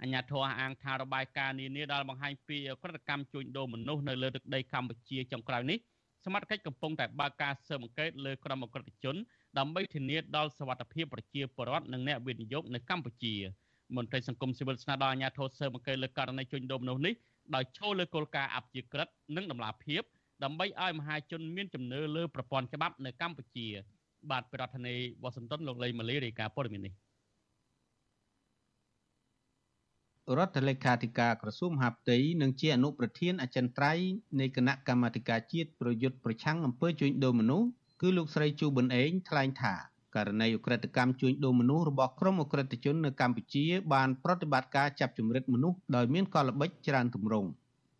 [0.00, 5.78] អាជ្ញាធរអាងថារបាយការណ៍នានាដែលបង្ហាញពីក្រតកម្មជួញដូរមនុស្សនៅលើទឹកដីកម្ពុជាចុងក្រោយនេះ
[6.24, 9.16] សមត្ថកិច្ចកំពុងតែបើកការស៊ើបអង្កេតលើក្រុមអក្រិតជន
[9.58, 13.34] ដើម្បីធានាដល់សវត្ថិភាពប្រជាពលរដ្ឋនិងអ្នកវិនិយោគនៅកម្ពុជា
[13.96, 17.14] មន្ត្រីសង្គមស៊ីវិលស្នើដល់អាជ្ញាធរស៊ើបអង្កេតលើករណីជួញដូរមនុស្សនេះ
[17.54, 20.02] ដោយចូលលើគោលការណ៍អព្យាក្រឹតនិងតម្លាភាព
[20.44, 23.66] ដើម្បីឲ្យមហាជនមានជំនឿលើប្រព័ន្ធច្បាប់នៅកម្ពុជា
[24.30, 26.94] បាទប្រធានាធិបតីវ៉ាស៊ីនតោនលោកលេម៉ាលីរាយការណ៍ព័ត៌មាននេះ
[30.38, 34.08] រដ្ឋលេខាធិការក្រសួងមហាផ្ទៃនិងជាអនុប្រធានអចិន្ត្រៃយ៍
[34.40, 37.68] នៃគណៈកម្មាធិការជាតិប្រយុទ្ធប្រឆាំងអំពើជួញដូរមនុស្ស
[38.00, 39.74] គឺលោកស្រីជូប៊ុនអេងថ្លែងថា
[40.15, 47.49] ករណីអ ுக ្រិតកម្មជួញដូរមនុស្សរបស់ក្រុមអ ுக ្រិតជននៅកម្ពុជាបានប្រតិបត្តិការចាប់ជំរិតមនុស្សដោយមានកលល្បិចច្រើនទម្រង់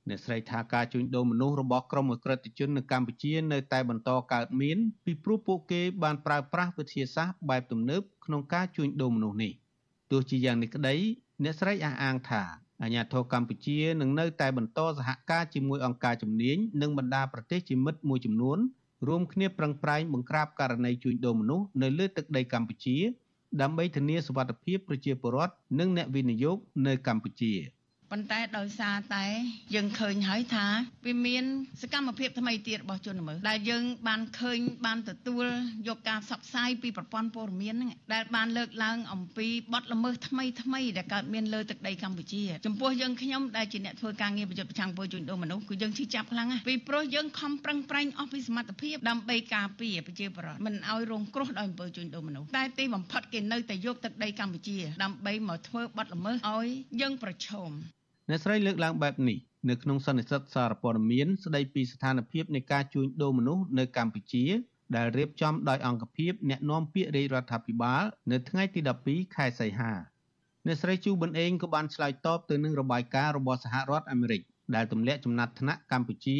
[0.10, 9.52] អ្នកស្រីថាការជួញដូរមនុស្សរបស់ក្រុមអ ுக ្រិតជននៅកម្ពុជានៅតែបន្តកើតមានពីព្រោះពួកគេបានប្រើប្រាស់វិធីសាស្ត្របែបទំនើបក្នុងការជួញដូរមនុស្សនេះ
[10.12, 10.96] ទោះជាយ៉ាងនេះក្តី
[11.44, 12.44] អ្នកស្រីអះអាងថា
[12.84, 18.60] អាញាធរកម្ពុជានឹងនៅតែបន្តសហការជាមួយអង្គការជំនាញនិងបណ្ដាប្រទេសជាមិត្តមួយចំនួន
[19.09, 22.97] រួមគ្នាប្រឹងប្រែងបង្ក្រាបករណីជួញដូរមនុស្សនៅលើទឹកដីកម្ពុជា
[23.61, 27.53] ដើម្បីធានាសុវត្ថិភាពប្រជាពលរដ្ឋនិងអ្នកវិនិយោគនៅកម្ពុជា។
[28.15, 29.25] ប៉ុន្តែដោយសារតែ
[29.75, 30.67] យើងឃើញហើយថា
[31.07, 31.45] វាមាន
[31.83, 35.45] សកម្មភាពថ្មីទៀតរបស់ជនល្មើសដែលយើងបានឃើញបានទទួល
[35.89, 56.69] យកការផ្សព្វផ្សាយពីប្រព័ន្ធព័ត៌មានហ្នឹងដែលបានលើកឡើងអំពីបទល្មើសថ្មីថ្មីដែលកើតមានលើទឹកដីកម្ពុជាចំពោះយើងខ្ញុំដែលជាអ្នកធ្វើការងារប្រយុទ្ធប្រឆាំងពលជួញដូរមនុស្សគឺយើងជឿចាប់ខ្លាំងណាស់ពីព្រោះយើងខំប្រឹងប្រែងអស់ពីសមត្ថភាពដើម្បីការពារប្រជាពលរដ្ឋមិនឲ្យរងគ្រោះដោយអំពើជួញដូរមនុស្សតែទីបំផុតគេនៅតែយកទឹកដីកម្ពុជា ដើម្បីមកធ្វើបទល្មើសឲ្យ
[57.01, 57.73] យើងប្រឈម
[58.29, 64.45] អ្នកស្រីលើកឡើងបែបនេះនៅក្នុងសន្និសីទសារព័ត៌មានស្ដីពីស្ថានភាពនៃការជួញដូរមនុស្សនៅកម្ពុជា
[64.97, 69.93] ដែលរៀបចំដោយអង្គភាពអ្នកណែនាំពាក្យរាជរដ្ឋាភិបាល នៅថ្ងៃទី12ខែសីហា
[70.67, 74.43] អ្នកស្រីជូប៊ុនអេងក៏បានឆ្លើយតបទៅនឹងរបាយការណ៍របស់សហរដ្ឋអាមេរិក
[74.75, 76.39] ដែលទម្លាក់ចំណាត់ថ្នាក់កម្ពុជា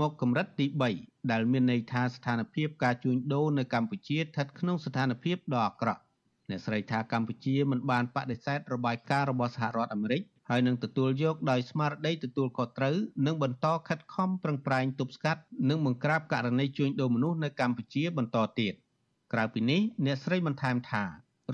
[0.00, 0.66] មកកម្រិតទី
[0.98, 6.00] 3ដែលមានន័យថាស្ថានភាពការជួញដូរនៅកម្ពុជាស្ថិតក្នុងស្ថានភាពដ៏អាក្រក់
[6.50, 18.74] អ្នកស្រីថាកម្ពុជាមិនបានបដិសេធរបាយការណ៍របស់សហរដ្ឋអាមេរិក ហើយនឹងទទួលយកដោយស្មារតីទទួលខុសត្រូវនិងបន្តខិតខំប្រឹងប្រែងទប់ស្កាត់និងបង្ក្រាបករណីជួញដូរមនុស្សនៅកម្ពុជាបន្តទៀត
[19.32, 21.04] ក្រៅពីនេះអ្នកស្រីបន្ថែមថា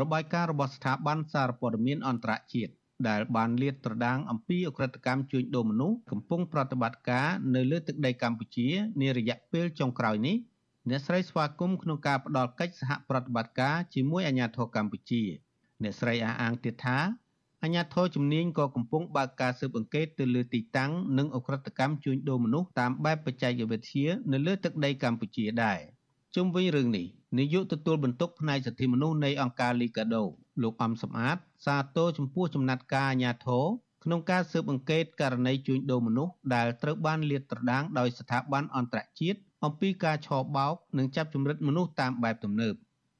[0.00, 2.72] របាយការណ៍របស់ស្ថាប័នសារព័ត៌មានអន្តរជាតិ
[3.08, 8.68] ដែលបានលាតត្រដាងអំពីអក្រិតកម្មជួញដូរមនុស្សកំពុងប្រតិបត្តិការនៅលើទឹកដីកម្ពុជា
[9.00, 10.36] នារយៈពេលចុងក្រោយនេះ
[10.88, 15.22] អ្នកស្រីស្វាគមន៍ក្នុងការផ្ដល់កិច្ចសហប្រតិបត្តិការជាមួយអាជ្ញាធរកម្ពុជា
[15.82, 16.98] អ្នកស្រីអះអាងទៀតថា
[17.62, 25.78] អាជ្ញាធរជំនាញក៏កំពុងបើកការស៊ើបអង្កេតទៅលើទីតាំងនិងអ ுக ្រិតកម្មជួញដូរមនុស្សតាមបែបបច្ចេកវិទ្យានៅលើទឹកដីកម្ពុជាដែរ
[26.34, 27.06] ជុំវិញរឿងនេះ
[27.38, 30.22] នាយកទទួលបន្ទុកផ្នែកសិទ្ធិមនុស្សនៃអង្គការ Liga do
[30.62, 33.64] លោកអំសំអាត សាទរចំពោះចំណាត់ការអាញាធរ
[34.04, 42.74] ក្នុងការស៊ើបអង្កេតករណីជួញដូរមនុស្សដែលត្រូវបានលាតត្រដាងដោយស្ថាប័នអន្តរជាតិអំពីការឆបោកនិងចាប់ជំរិតមនុស្សតាមបែបទំនើប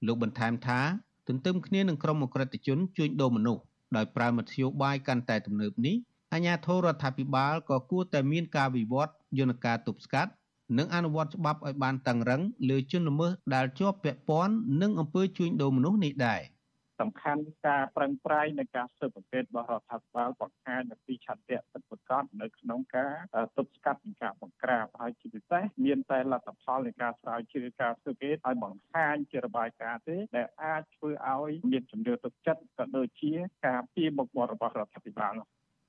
[0.06, 0.80] លោកបន្ថែមថា
[1.28, 3.62] ទន្ទឹមគ្នានឹងក្រុមអក្រិតជនជួញដូរមនុស្ស
[3.96, 5.96] ដោយប្រើមធ្យោបាយកាន់តែទំនើបនេះ
[6.32, 10.30] អាជ្ញាធររដ្ឋាភិបាលក៏គួរតែមានការវិវត្តយន្តការទប់ស្កាត់
[10.78, 16.40] និងអនុវត្តច្បាប់ឲ្យបានតឹងរឹងលើជនល្មើសដែលជាប់ពាក់ព័ន្ធនឹងអំពើជួញដូរមនុស្សនេះដែរ។
[17.00, 23.14] សំខាន់ការប្រឹងប្រែងនៃការស៊ើបអង្កេតរបស់រដ្ឋាភិបាលបង្ហាញអំពីឆន្ទៈពិតប្រាកដនៅក្នុងការ
[23.56, 33.32] ទប់ស្កាត់និងការបង្ក្រាបហើយជាពិសេសមានតែលទ្ធផលនៃការស្រាវជ្រាវការស៊ើបអង្កេតឲ្យបង្ហាញជារបាយការណ៍ទេដែលអាចធ្វើឲ្យមានជំនឿទុកចិត្តក៏ដូចជា
[33.66, 35.34] ការពីមុខមាត់របស់រដ្ឋាភិបាល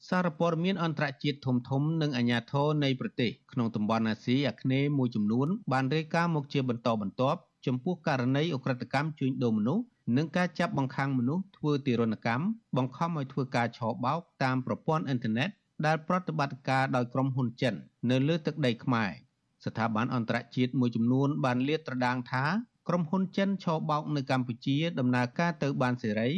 [0.09, 9.83] សារព័ត៌មានអន្តរជាតិធំធំនិងអាជ្ញាធរនៃប្រទេសក្នុងតំបន់អាស៊ីអាគ្នេយ៍មួយចំនួនបានរាយការណ៍មកជាបន្តបន្ទាប់ចំពោះករណីអ ுக ្រិតកម្មជួញដូរមនុស្ស
[10.17, 12.45] និងការចាប់បង្ខាំងមនុស្សធ្វើទារុណកម្ម
[12.77, 15.49] បង្ខំឲ្យធ្វើការឆបោកតាមប្រព័ន្ធអ៊ីនធឺណិត
[15.85, 17.73] ដែលប្រតិបត្តិការដោយក្រុមហ៊ុនចិន
[18.09, 19.11] នៅលើទឹកដីខ្មែរ
[19.65, 22.45] ស្ថាប័នអន្តរជាតិមួយចំនួនបានលាតត្រដាងថា
[22.87, 26.29] ក្រុមហ៊ុនចិនឆបោកនៅកម្ពុជាដំណើរការទៅបានសេរី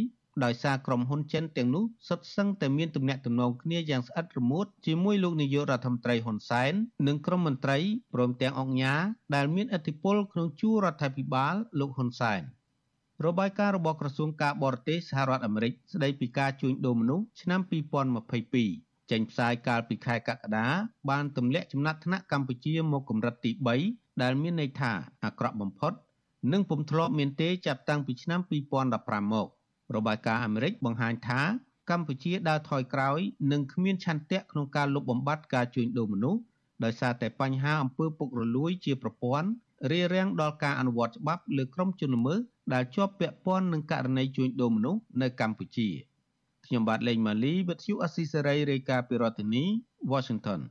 [0.43, 6.73] ដោយសារក្រុមហ៊ុនចិនទាំងនោះសុទ្ធសឹងតែមានទំនាក់ទំនងគ្នាយ៉ាងស្អិតរមួតជាមួយលោកនាយករដ្ឋមន្ត្រីហ៊ុនសែន
[7.07, 7.77] និងក្រុមមន្ត្រី
[8.13, 9.01] ព្រមទាំងអង្គការ
[9.35, 12.41] ដែលមានឥទ្ធិពលក្នុងជួររដ្ឋាភិបាលលោកហ៊ុនសែន។
[13.25, 17.61] របាយការណ៍របស់ក្រសួងការបរទេសសហរដ្ឋអាមេរិកស្ដីពីការជួញដូរមនុស្សឆ្នាំ
[18.35, 20.67] 2022ចេញផ្សាយកាលពីខែកក្កដា
[21.09, 23.51] បានទម្លាក់ចំណាត់ថ្នាក់កម្ពុជាមកកម្រិតទី
[23.87, 24.91] 3ដែលមានន័យថា
[25.23, 25.93] អាក្រក់បំផុត
[26.53, 28.39] និងពុំធ្លាប់មានទេចាប់តាំងពីឆ្នាំ
[28.87, 29.47] 2015មក
[29.95, 31.41] របាយការណ៍អាមេរិកបង្ហាញថា
[31.89, 33.19] កម្ពុជាដើរថយក្រោយ
[33.51, 36.41] និងគ្មានឆន្ទៈក្នុងការលុបបំបាត់ការជួញដូរមនុស្ស
[36.83, 39.49] ដោយសារតែបញ្ហាអំពើពុករលួយជាប្រព័ន្ធ
[39.89, 42.39] រារាំងដល់ការអនុវត្តច្បាប់លើក្រុមជនល្មើស
[42.73, 45.89] ដែលជាប់ពាក់ព័ន្ធនឹងករណីជួញដូរមនុស្សនៅកម្ពុជា
[46.65, 49.63] ខ្ញុំបាទលេងម៉ាលីវិទ្យុអស៊ីសេរីរាយការណ៍ពីរដ្ឋធានី
[50.11, 50.61] Washington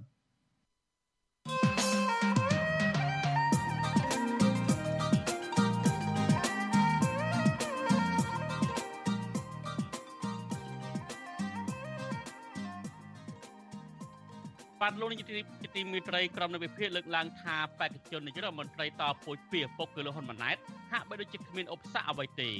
[14.81, 20.56] បាទលោកនាយកជា ទីមេត្រីក្រុមនៅវិភាគលើកឡើងថាបេក្ខជននាយករដ្ឋមន្ត្រីតពុជពីឪពុកគឺលោកហ៊ុនម៉ាណែត
[20.92, 22.50] ហាក់បីដូចជាគ្មានឧបសគ្គអ្វីទេ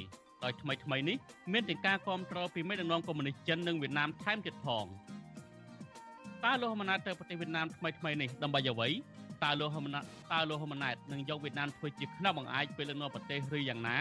[0.43, 1.17] ដោយថ្មីថ្មីនេះ
[1.53, 4.85] មានទាំងការគ្រប់គ្រងពីមេដឹកនាំកុម្មុយនីសចិននិងវៀតណាមថែមទៀតផង
[6.43, 8.89] តើលោកហ៊ុនម៉ាណែតទៅប្រទេសវៀតណាមថ្មីថ្មីនេះដើម្បីអ្វី
[9.43, 13.97] តើលោកហ៊ុនម៉ាណែតតើលោកហ៊ុនម៉ាណែតនឹងយកវៀតណាមធ្វើជាខ្នងបង្អែកពេលលើកនាំប្រទេសឬយ៉ាងណា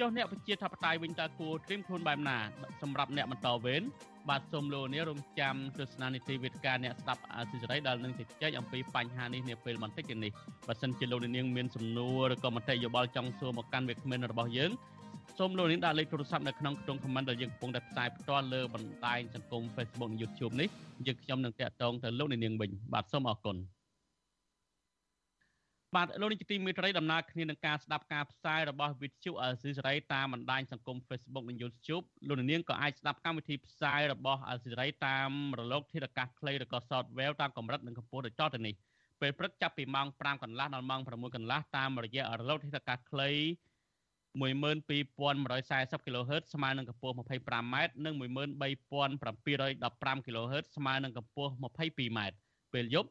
[0.00, 2.38] ចុះអ្នកប្រជាធិបតេយ្យវិញតើគួរត្រៀមខ្លួនបែបណា
[2.82, 3.82] សម្រាប់អ្នកបន្តវេន
[4.28, 10.32] បាទសូមលោកនាងរងចាំទស្សនានីតិវិទ្យាអ្នកស្ដាប់អាស៊ីសេរីដែលនឹងជជែកអំពីបញ្ហានេះនាពេលបន្តិចទៀតនេះ
[10.66, 14.70] បើសិនជាលោកនាងមានសំណួរឬក៏មតិយោបល់ចង់សួរមកកាន់វាគ្មិនរបស់យើង
[15.38, 20.68] សូមលោកនាងដាក់លេខទូរស័ព្ទនៅក្នុងខ្ទង់ comment ដែលយើងកំពុងតែផ្សាយផ្ទាល់លើបណ្ដាញសង្គម Facebook និង YouTube នេះ
[21.06, 23.56] យើងខ្ញុំនឹងតាក់ទងទៅលោកនាងវិញបាទសូមអរគុណ
[25.94, 38.74] បាទលោកនាយកទីមេត្រីដំណើរគ្នានឹងការស្ដាប់ការផ្សាយរបស់វិទ្យុអេស៊ីសេរីតាមបណ្ដាញសង្គម Facebook និង YouTube លោកនាងក៏អាចស្ដាប់កម្មវិធីផ្សាយរបស់អេស៊ីសេរីតាមរលកធាតុអាកាសខ្លីឬក៏ Shortwave តាមកម្រិតនិងកម្ពស់ដូចតទៅនេះ
[39.20, 43.30] ពេលព្រឹកចាប់ពីម៉ោង5កន្លះដល់ម៉ោង6កន្លះតាមរយៈរលកធាតុអាកាសខ្លី
[44.34, 52.20] 12140 kHz ស្មើនឹងកម្ពស់ 25m និង13715 kHz ស្មើនឹងកម្ពស់ 22m
[52.72, 53.10] ពេលយប់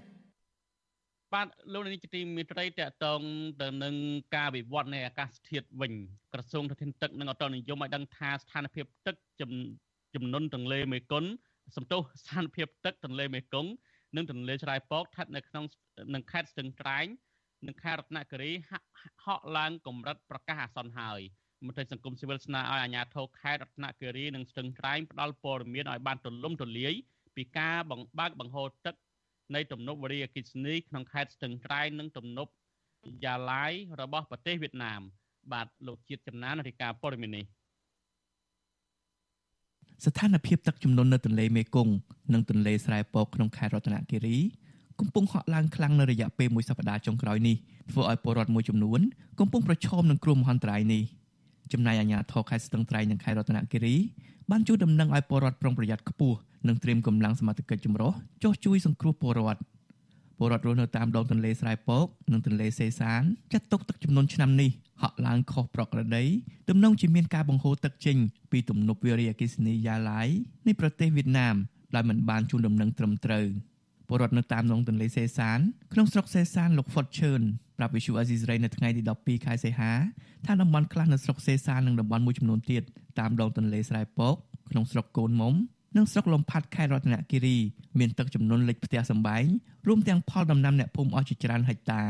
[1.33, 3.21] បាទលោកនាយកទីមេត្រីតកតង
[3.61, 3.95] ទៅនឹង
[4.35, 5.93] ការវិវត្តនៃអាកាសធាតុវិញ
[6.33, 9.15] ក្រសួងធនធានទឹកនិងអតនិយមឲ្យដឹងថាស្ថានភាពទឹក
[10.15, 11.29] ចំនួនទន្លេមេគង្គ
[11.75, 13.71] សំទោសស្ថានភាពទឹកទន្លេមេគង្គ
[14.15, 15.65] និងទន្លេឆ្លៃពកស្ថិតនៅក្នុង
[16.13, 17.05] នឹងខេត្តស្ទឹងត្រែង
[17.67, 21.21] និងខេត្តរតនគិរីហក់ឡើងកម្រិតប្រកាសអាសន្នហើយ
[21.65, 26.93] មន្ត្រីសង្គមស៊ីវិលស្នើឲ្យអាជ្ញាធរខេត្តរតនគិរីនិងស្ទឹងត្រែងផ្ដល់ព័ត៌មានឲ្យបានទូលំទូលាយ
[27.35, 28.95] ពីការបង្បើកបង្ហូរទឹក
[29.55, 32.51] នៃទំនប់វារីអគ្គិសនីក្នុងខេត្តស្ទឹងត្រែងនិងទំនប់
[33.23, 35.01] យ៉ាឡាយរបស់ប្រទេសវៀតណាម
[35.51, 37.45] បាទលោកជាតិចំណានរាជការព័ត៌មាននេះ
[40.05, 41.93] ស្ថានភាពទឹកជំនន់នៅទន្លេមេគង្គ
[42.33, 44.37] និងទន្លេស្រែពកក្នុងខេត្តរតនគិរី
[44.99, 47.55] កំពុងហក់ឡើងខ្លាំងនៅរយៈពេលមួយសប្តាហ៍ចុងក្រោយនេះ
[47.91, 48.99] ធ្វើឲ្យពលរដ្ឋមួយចំនួន
[49.39, 51.03] កំពុងប្រឈមនឹងគ្រោះមហន្តរាយនេះ
[51.73, 53.95] ចំណែកអាជ្ញាធរខេត្តស្ទឹងត្រែងនិងខេត្តរតនគិរី
[54.51, 58.11] បានជួយដំណឹងឲ្យពលរដ្ឋប្រុងប្រយ័ត្នខ្ពស់និងត្រៀមកម្លាំងសមត្ថកិច្ចចម្រុះ
[58.43, 59.61] ចុះជួយសង្គ្រោះពលរដ្ឋ
[60.37, 63.21] ពលរដ្ឋរស់នៅតាមដងទន្លេស្រែពកនិងទន្លេសេសាន
[63.53, 64.69] ចាត់ទុកទឹកចំនួនឆ្នាំនេះ
[65.01, 66.23] ហក់ឡើងខុសប្រក្រតី
[66.69, 68.17] ទំនងជាមានការបង្ហូរទឹកចេញ
[68.51, 70.27] ពីទំនប់វារីអគ្គិសនីយ៉ាឡាយ
[70.67, 71.55] នៃប្រទេសវៀតណាម
[71.95, 73.45] ដែលមិនបានជូនដំណឹងត្រឹមត្រូវ
[74.11, 75.59] ពលរដ្ឋនៅតាមដងទន្លេសេសាន
[75.93, 77.41] ក្នុងស្រុកសេសានលោកហ្វុតឈឿន
[77.77, 79.91] ប្រាប់វិសុអាស៊ីសេរីនៅថ្ងៃទី12ខែសីហា
[80.45, 82.83] ថាតំបន់ខ្លះនៅស្រុកសេសាននិងតំបន់មួយចំនួនទៀត
[83.19, 84.35] តាមដងទន្លេស្រែពក
[84.71, 85.53] ក្នុងស្រុកកូនមុំ
[85.97, 87.57] និងស្រុកលំផាត់ខេត្តរតនគិរី
[87.99, 89.45] មានទឹកចំនួនលិចផ្ទះសម្បែង
[89.87, 92.03] រួមទាំងផលដំណាំអ្នកភូមិអស់ជាច្រើនហិកតា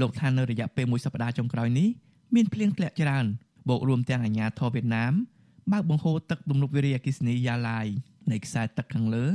[0.00, 1.88] លោកថានៅរយៈពេលមួយសប្តាហ៍ចុងក្រោយនេះ
[2.34, 3.26] មានភ្លៀងធ្លាក់ច្រើន
[3.68, 5.12] បូករួមទាំងអាញាធរវៀតណាម
[5.72, 7.86] បើកបង្ហូរទឹកទំនប់វារីអគ្គិសនីយ៉ាឡាយ
[8.32, 9.26] នៃខ្សែទឹកខាងលើ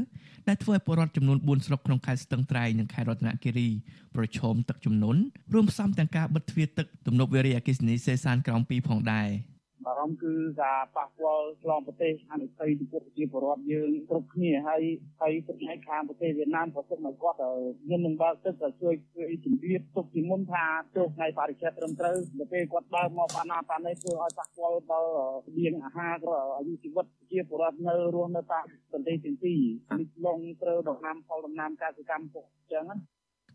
[0.48, 3.70] ដែលធ្វើឲ្យពលរដ្ឋចំនួន4ស្រុកក្នុងខេត្តស្ទឹងត្រែងនិងខេត្តរតនគិរី
[4.16, 5.22] ប្រឈមទឹកជំនន់
[5.54, 9.30] រួមផ្សំទាំងការបិទទ្វារទឹកទំនប់វារីអគ្គិសនីសេសានក្រោម2ផងដែរ។
[9.86, 14.84] បារម្ភគឺការប៉ះពាល់ឆ្លងប្រទេសអនុភ័យចំពោះប្រជាពលរដ្ឋយើងគ្រប់គ្នាហើយ
[15.22, 17.38] ហើយទឹកឯខាងប្រទេសវៀតណាមក៏ទុកមកគាត់
[17.84, 25.10] ខ្ញុំនឹងបើកទឹកទៅជួយជួយជំរាបទុកពីមុនថាទោះថ្ងៃបរិច្ឆេទត្រឹមត្រូវដល់ពេលគាត់បើកមកបានណាបាននេះធ្វើឲ្យប៉ះពាល់ដល់
[25.58, 29.60] លៀងអាហារក៏អាយុជីវិតជាពលរដ្ឋនៅរស់នៅតាមប្រទេសទាំងពីរ
[30.00, 32.96] នេះឡងត្រូវដំណាំផលដំណាំកសិកម្មពុកអញ្ចឹងណា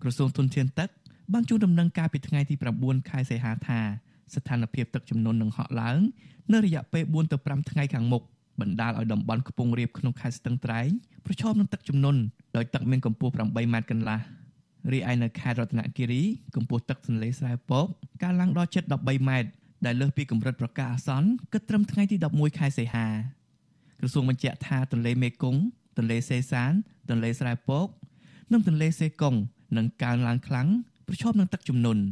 [0.02, 0.88] ក្រសួងទុនធានទឹក
[1.32, 3.80] បានជួនដំណឹងការពីថ្ងៃទី9ខែសីហាថា
[4.34, 5.98] ស្ថានភាពទឹកជំនន់នឹងហក់ឡើង
[6.52, 8.22] នៅរយៈពេល4ទៅ5ថ្ងៃខាងមុខ
[8.60, 10.88] បណ្ដាលឲ្យតំបន់ខ្ពង់រាបក្នុងខេត្តស្ទឹងត្រែង
[11.26, 12.20] ប្រឈមនឹងទឹកជំនន់
[12.56, 14.20] ដោយទឹកមានកម្ពស់8ម៉ែត្រកន្លះ
[14.92, 16.22] រីឯនៅខេត្តរតនគិរី
[16.56, 17.86] កម្ពស់ទឹកទន្លេស្រែពក
[18.22, 19.48] កើនឡើងដល់ជិត13ម៉ែត្រ
[19.86, 23.06] ដែលលើសពីកម្រិតប្រកាសអាសន្នគិតត្រឹមថ្ងៃទី11ខែសីហា
[24.00, 25.62] ក្រសួងបញ្ជាក់ថាទន្លេមេគង្គ
[25.96, 26.72] ទន្លេសេសាន
[27.10, 27.86] ទន្លេស្រែពក
[28.52, 29.34] និងទន្លេសេកុង
[29.76, 30.68] នឹងកើនឡើងខ្លាំង
[31.06, 32.02] ប្រឈមនឹងទឹកជំនន់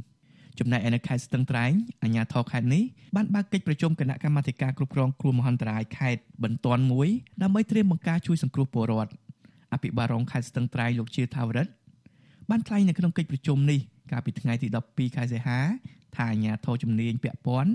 [0.59, 2.83] ចំណែកឯនៅខេត្តស្ទឹងត្រែងអាជ្ញាធរខេត្តនេះ
[3.17, 7.09] បានបើកកិច្ចប្រជុំគណៈកម្មាធិការគ្រប់គ្រងគ្រោះមហន្តរាយខេត្តបន្ទាន់មួយ
[7.43, 9.13] ដើម្បីត្រៀមបង្ការជួយសង្គ្រោះពលរដ្ឋ
[9.73, 11.73] អភិបាលរងខេត្តស្ទឹងត្រែងលោកជាថាវរិទ្ធ
[12.51, 13.81] បានថ្លែងនៅក្នុងកិច្ចប្រជុំនេះ
[14.13, 15.59] កាលពីថ្ងៃទី12ខែសីហា
[16.17, 17.73] ថាអាជ្ញាធរជំនាញពាក់ព័ន្ធ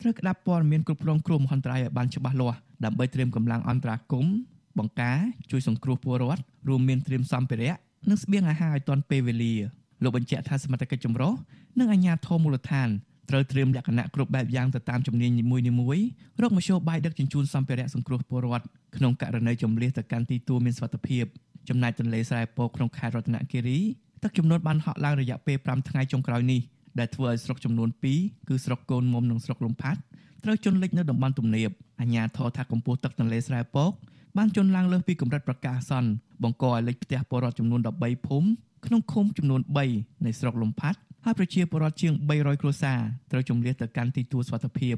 [0.00, 4.34] ត្រូវក្តាប់ព័ត៌មានគ្រប់គ្រងគ្រោះមហន្តរាយឲ្យបានច្បាស់លាស់ដើម្បីត្រៀមកម្លាំងអន្តរាគមន៍
[4.78, 5.18] បង្ការ
[5.50, 7.74] ជួយសង្គ្រោះពលរដ្ឋរួមមានត្រៀមសម្ភារៈ
[8.10, 9.54] និងស្បៀងអាហារឲ្យទាន់ពេលវេលា
[10.02, 11.32] លោកបញ្ជាក់ថាសមត្ថកិច្ចចម្រុះ
[11.78, 12.88] និងអាជ្ញាធរមូលដ្ឋាន
[13.30, 21.24] ត្រូវត្រៀមលក្ខណៈគ្រប់បែបយ៉ាងទៅតាមជំនាញនីមួយៗរកមធ្យោបាយដឹកជញ្ជូនសម្ភារៈសង្គ្រោះពលរដ្ឋក្នុងករណីចំនួនទៅកាន់ទីទួលមានសុវត្ថិភាព
[21.68, 23.78] ចំណែកទន្លេស្រែពកក្នុងខេត្តរតនគិរី
[24.22, 26.60] ទឹកចំនួនបានហក់ឡើងរយៈពេល5ថ្ងៃចុងក្រោយនេះ
[26.98, 30.00] ដែលធ្វើឲ្យស្រុកចំនួន2គឺស្រុកកូនមុំនិងស្រុកលំផាត់
[30.44, 33.92] ត្រូវជន់លិចនៅតំបន់ទំនាបអាជ្ញាធរថាកម្ពស់ទឹកទន្លេស្រែពក
[34.36, 36.10] បានជន់ឡើងលើសពីកម្រិតប្រកាសអាសន្ន
[36.42, 38.48] បង្កឲ្យលិចផ្ទះពលរដ្ឋចំនួន13ភូមិ
[38.86, 39.60] ក្នុងឃុំចំនួន
[39.92, 42.98] 3នៃស្រុកលំផាត់ហើយប្រជាពលរដ្ឋជាង300គ្រួសារ
[43.30, 44.94] ត្រូវជំនះទៅកាន់ទីទួលសុវត្ថិភាព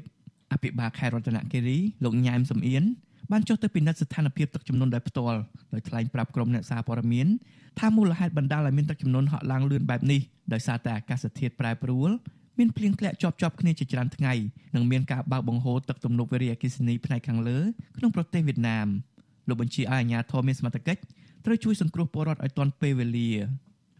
[0.52, 2.84] អភិបាលខេត្តរតនគិរីលោកញ៉ែមសំអៀន
[3.32, 5.38] បានចុះទៅពិនិត្យស្ថានភាពទឹកជំនន់ដោយផ្ទាល់
[5.74, 7.26] ដោយថ្លែងប្រាប់ក្រុមអ្នកសារព័ត៌មាន
[7.78, 10.20] ថាមូលហេតុបណ្ដាលឲ្យមានទឹកជំនន់ហក់ឡើងលឿនបែបនេះ
[10.52, 12.10] ដោយសារតែអាកាសធាតុប្រែប្រួល
[12.58, 14.32] មានភ្លៀងធ្លាក់ជាប់ជាប់គ្នាជាច្រើនថ្ងៃ
[14.74, 17.58] និងមានការបើកបង្ហូរទឹកទំនប់វារីអគ្គិសនីផ្នែកខាងលើ
[17.98, 18.86] ក្នុងប្រទេសវៀតណាម
[19.50, 21.00] លោកបញ្ជាឲ្យអាជ្ញាធរមានសមត្ថកិច្ច
[21.44, 23.30] ត្រូវជួយសង្គ្រោះពលរដ្ឋឲ្យទាន់ពេលវេលា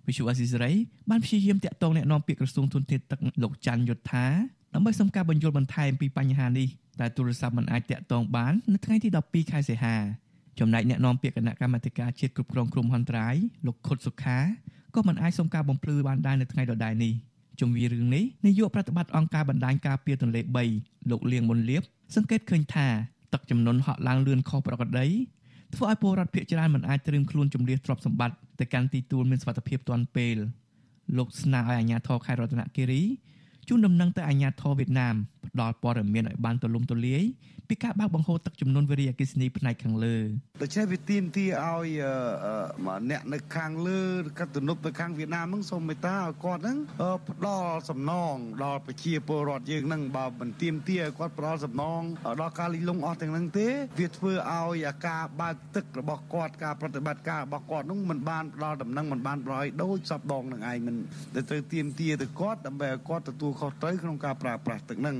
[0.06, 0.72] វិសុវអាស៊ីសេរី
[1.10, 4.26] បានព្យាយាមតាក់ទងអ្នកនាំពាក្យក្រសួងធនធានទឹកលោកច័ន្ទយុទ្ធា
[4.74, 6.68] ដើម្បីសុំការបញ្យល់បន្ថែមពីបញ្ហានេះ
[7.00, 9.96] តែទូរស័ព្ទមិនអាចតាក់ទងបាននៅថ្ងៃទី12ខែសីហា
[10.58, 13.36] ចំណែកអ្នកនាំពាក្យគណៈកម្មាធិការជាតិគ្រប់គ្រងគ្រោះមហន្តរាយ
[13.66, 14.38] លោកខុតសុខា
[14.94, 17.12] ក៏មិនអាចសុំការបំភ្លឺបានដែរនៅថ្ងៃដដែលនេះ
[17.60, 20.40] ជុំវិញរឿងនេះនាយកប្រតិបត្តិអង្គការបណ្ដាញការពារទន្លេ
[20.76, 21.82] 3លោកលៀងមុនលៀប
[22.14, 22.86] សង្កេតឃើញថា
[23.32, 25.06] ទឹកចំនួនហក់ឡើងលឿនខុសប្រក្រតី
[25.74, 30.36] ធ្វើឲ្យពលរដ្ឋភៀសច្រើនមិនអាចត្រៀមខ្លួនជំនះទ្រព្យសម្បត្តិទៅកាន់ទីទួលមានសុវត្ថិភាពទាន់ពេល
[31.16, 33.02] លោកស្នើឲ្យអាជ្ញាធរខេត្តរតនគិរី
[33.68, 37.22] ជូនដំណឹងទៅអាជ្ញាធរវៀតណាមផ្ដល់ព័ត៌មានឲ្យបានទូលំទូលាយ
[37.68, 40.16] ពីការបើកបង្ហូរទឹកចំនួនវិរិយអគិសនីផ្នែកខាងលើ
[40.62, 41.88] ដូច្នេះវាទាមទារឲ្យ
[43.10, 44.02] អ្នកនៅខាងលើ
[44.38, 46.78] កាត់ទំនប់ទៅខាងវៀតណាមហ្នឹងសូមមេត្តាឲ្យគាត់ហ្នឹង
[47.28, 52.02] ផ្ដល់សំណងដល់ប្រជាពលរដ្ឋយើងហ្នឹងបើមិនទាមទារឲ្យគាត់ផ្ដល់សំណង
[52.40, 53.68] ដល់ការលិលងអស់ទាំងហ្នឹងទេ
[54.00, 60.96] វាធ្វើឲ្យការបើកទឹករបស់គាត់ការប្រតិបត្តិការរបស់គាត់ហ្នឹងមិនបានផ្ដល់ដំណឹងមិនបានប្រយដូចសពដងនឹងឯងមិន
[61.34, 65.16] ដែលត្រូវទាមទារទៅគាត់ដើម្បីឲ្យគាត់ទទួលខុសត្រូវក្នុងការប្រើប្រាស់ទឹកហ្នឹង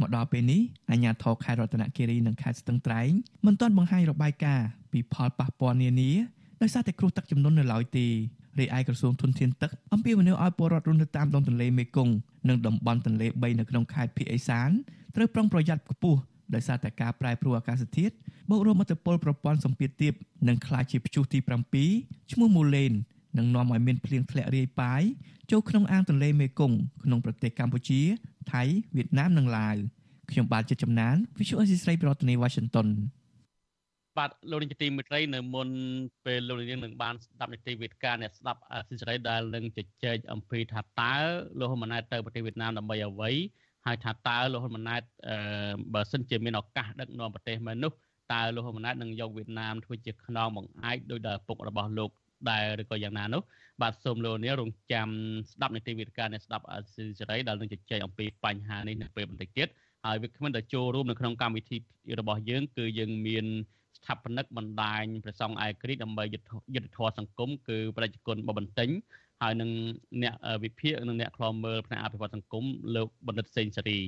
[0.00, 3.10] មកដល់ពេលនេះអាជ្ញាធរខេត្តរតនគិរីនិងខេត្តស្ទឹងត្រែង
[3.46, 6.12] មិនទាន់បង្ហាញរបាយការណ៍ពីផលប៉ះពាល់នានា
[6.62, 8.06] ដោយសារតែគ្រោះទឹកជំនន់នៅឡើយទេ
[8.60, 12.14] រាយឯកក្រសួងធនធានទឹកអំពាវនាវឲ្យពលរដ្ឋរស់នៅតាមដងទន្លេមេគង្គ
[12.48, 14.70] និងតំបន់ទន្លេ3នៅក្នុងខេត្តភៀកអេសាន
[15.16, 16.20] ត្រូវប្រុងប្រយ័ត្នខ្ពស់
[16.54, 18.14] ដោយសារតែការប្រែប្រួលអាកាសធាតុ
[18.50, 20.12] បូករួមអត្តពលប្រព័ន្ធសម្ពាធទាប
[20.48, 21.38] និងខ្លាចជាព្យុះទី
[21.84, 22.92] 7ឈ្មោះមូឡេន
[23.38, 25.02] នឹងនាំឲ្យមានភ្លៀងធ្លាក់រាយប៉ាយ
[25.50, 28.00] ចូលក្នុងអាងទន្លេមេគង្គក្នុងប្រទេសកម្ពុជា
[28.52, 28.62] ថៃ
[28.96, 29.76] វៀតណាមនិងឡាវ
[30.30, 32.88] ខ្ញុំបាទជាចំណាន Visual Assisray ប្រធានាទី Washington
[34.18, 35.68] បាទលោកនាយកទីមេត្រីនៅមុន
[36.24, 41.14] ពេលលោកនាងនឹងបានស្ដាប់នីតិវិទ្យាអ្នកស្ដាប់អសិរ័យដែលនឹងជជែកអំពីថាតើ
[41.58, 43.30] លោកហ៊ុនម៉ាណែតទៅប្រទេសវៀតណាមដើម្បីអ្វី
[43.86, 45.02] ហើយថាតើលោកហ៊ុនម៉ាណែត
[45.94, 47.92] បើសិនជាមានឱកាសដឹកនាំប្រទេសមែននោះ
[48.32, 52.10] តើលោកហ៊ុនម៉ាណែតនឹងយកវៀតណាមធ្វើជាខ្នងបង្អែកដោយដែលពុករបស់លោក
[52.50, 53.42] ដែរឬក៏យ៉ាងណានោះ
[53.82, 55.08] បាទសូមលោកនាងរងចាំ
[55.52, 56.72] ស្ដាប់នីតិវិទ្យាអ្នកស្ដាប់អ
[57.18, 59.68] សិរ័យដែលនឹងជជែកអំពីបញ្ហានេះនៅពេលបន្តិចទៀត
[60.06, 61.76] ហើយវាគ្មិនតែចូលរួមនៅក្នុងកម្មវិធី
[62.20, 63.46] របស់យើង គឺយើងមាន
[63.98, 66.46] ស្ថាបនិកបណ្ដាញព្រះសង្ឃឯក្រិចដើម្បីយុទ្ធ
[66.96, 68.90] ធម៌សង្គមគឺប្រជាជនបបន្ទិញ
[69.42, 69.70] ហើយនឹង
[70.22, 72.64] អ្នកវិភាគនិងអ្នកខ្លាំមើលផ្នែកអភិវឌ្ឍសង្គម
[72.96, 74.00] លោកបណ្ឌិតសេងសេរី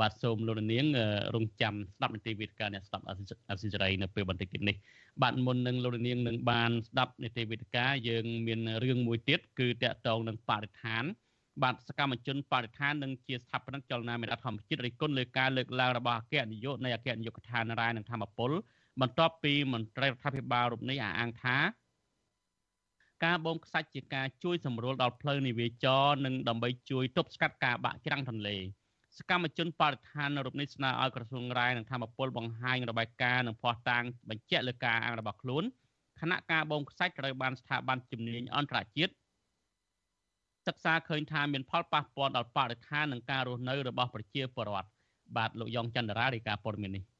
[0.00, 0.86] បាទសូមលោកនាង
[1.34, 3.04] រងចាំស្ដាប់នីតិវិទ្យាអ្នកស្ដាប់
[3.50, 4.76] អសិរ័យនៅពេលបន្តិចទៀតនេះ
[5.22, 11.04] បាទមុននឹងលោកនាងនឹងបានស្ដាប់នីតិវិទ្យាយើងមានរឿងមួយទៀតគឺតកតងនឹងបរិស្ថាន
[11.62, 18.50] បាទសកម្មជនបរិស្ថាននិងជាស្ថាបនិកចលនាមេដាធម្មជាតិរិះគន់លើការលើកឡើងរបស់អគ្គនាយកនៃអគ្គនាយកដ្ឋានរាយនឹងធម្មពល
[19.00, 21.56] បន្ទាប់ពីមន្ត្រីរដ្ឋាភិបាលរូបនេះអះអាងថា
[23.24, 28.56] ការបូមខ្សាច់ជាការជួយសម្រួលដល់ផ្លូវនាវាចរនិងដើម្បីជួយទប់ស្កាត់ការបាក់ច្រាំងទន្លេ
[29.18, 35.64] សកម្មជនបរិស្ថានរូបនេះស្នើឲ្យក្រសួងរាយនឹងធម្មពលបង្ហាញរបាយការណ៍និងភ័ស្តុតាងបញ្ជាក់លើការអាងរបស់ខ្លួន
[36.20, 39.12] គណៈការបូមខ្សាច់ត្រូវបានស្ថាប័នជំនាញអន្តរជាតិ
[40.66, 44.88] សិក្សាឃើញថាមានផលប៉ះពាល់ដល់បរិស្ថាននិងការរស់នៅរបស់ប្រជាពលរដ្ឋ
[45.36, 47.11] បាទលោកយ៉ងចន្ទរារាយការណ៍ព័ត៌មាននេះ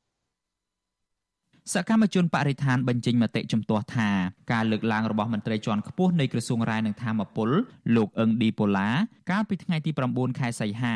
[1.71, 4.11] សកម្មជនបរិស្ថានបញ្ចេញមតិជំទាស់ថា
[4.53, 7.51] ការលើកឡើងរបស់មន្ត្រីជាន់ខ្ពស់នៃក្រសួងរាយនឹងធម្មពល
[7.97, 8.89] លោកអឹងឌីប៉ូឡា
[9.31, 10.95] កាលពីថ្ងៃទី9ខែសីហា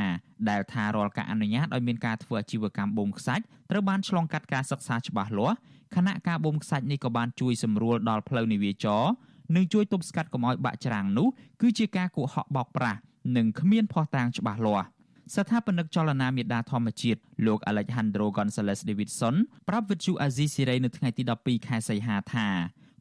[0.51, 5.57] ដែលថារាល់ការអនុញ្ញាតឲ្យមានការធ្វើអាជីវកម្មបូមខ្សាច់ត្រូវបានឆ្លងកាត់ការសិក្សាច្បាស់លាស់
[5.97, 9.03] ខណៈការបូមខ្សាច់នេះក៏បានជួយសម្រួលដល់ផ្លូវនាវាចរ
[9.57, 11.29] និងជួយទប់ស្កាត់កុំឲ្យបាក់ច្រាំងនោះ
[11.61, 12.99] គឺជាការកុហកបោកប្រាស់
[13.37, 14.87] និងគ្មានភស្តុតាងច្បាស់លាស់
[15.35, 19.35] ស្ថាបនិកចលនាមេដាធម្មជាតិលោក Alejandro Gonzalez Davidson
[19.69, 22.49] ប្រាប់វិទ្យុអាស៊ីសេរីនៅថ្ងៃទី12ខែសីហាថា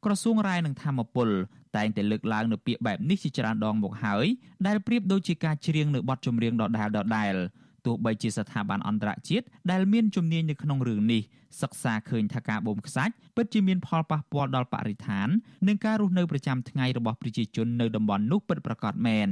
[0.06, 1.30] ក្រសួងរាយនឹងធម្មពល
[1.76, 4.26] តែងតែលើកឡើងនៅពាក្យបែបនេះជាច្រើនដងមកហើយ
[4.68, 7.34] ដែលប្រៀបដូចជាការច្រៀងនៅបទចម្រៀងដដែលដដែល
[7.86, 11.22] ទោះបីជាស្ថាប័នអន្តរជាតិដែលមានជំនាញនៅក្នុងរឿងនេះ
[11.62, 15.28] សិក្សាឃើញថាការបូមខ្សាច់ពិតជាមានផលប៉ះពាល់ដល់បរិស្ថាន
[15.68, 19.30] និងការរស់នៅប្រចាំថ្ងៃរបស់ប្រជាជននៅតំបន់នោះពិតប្រាកដមែន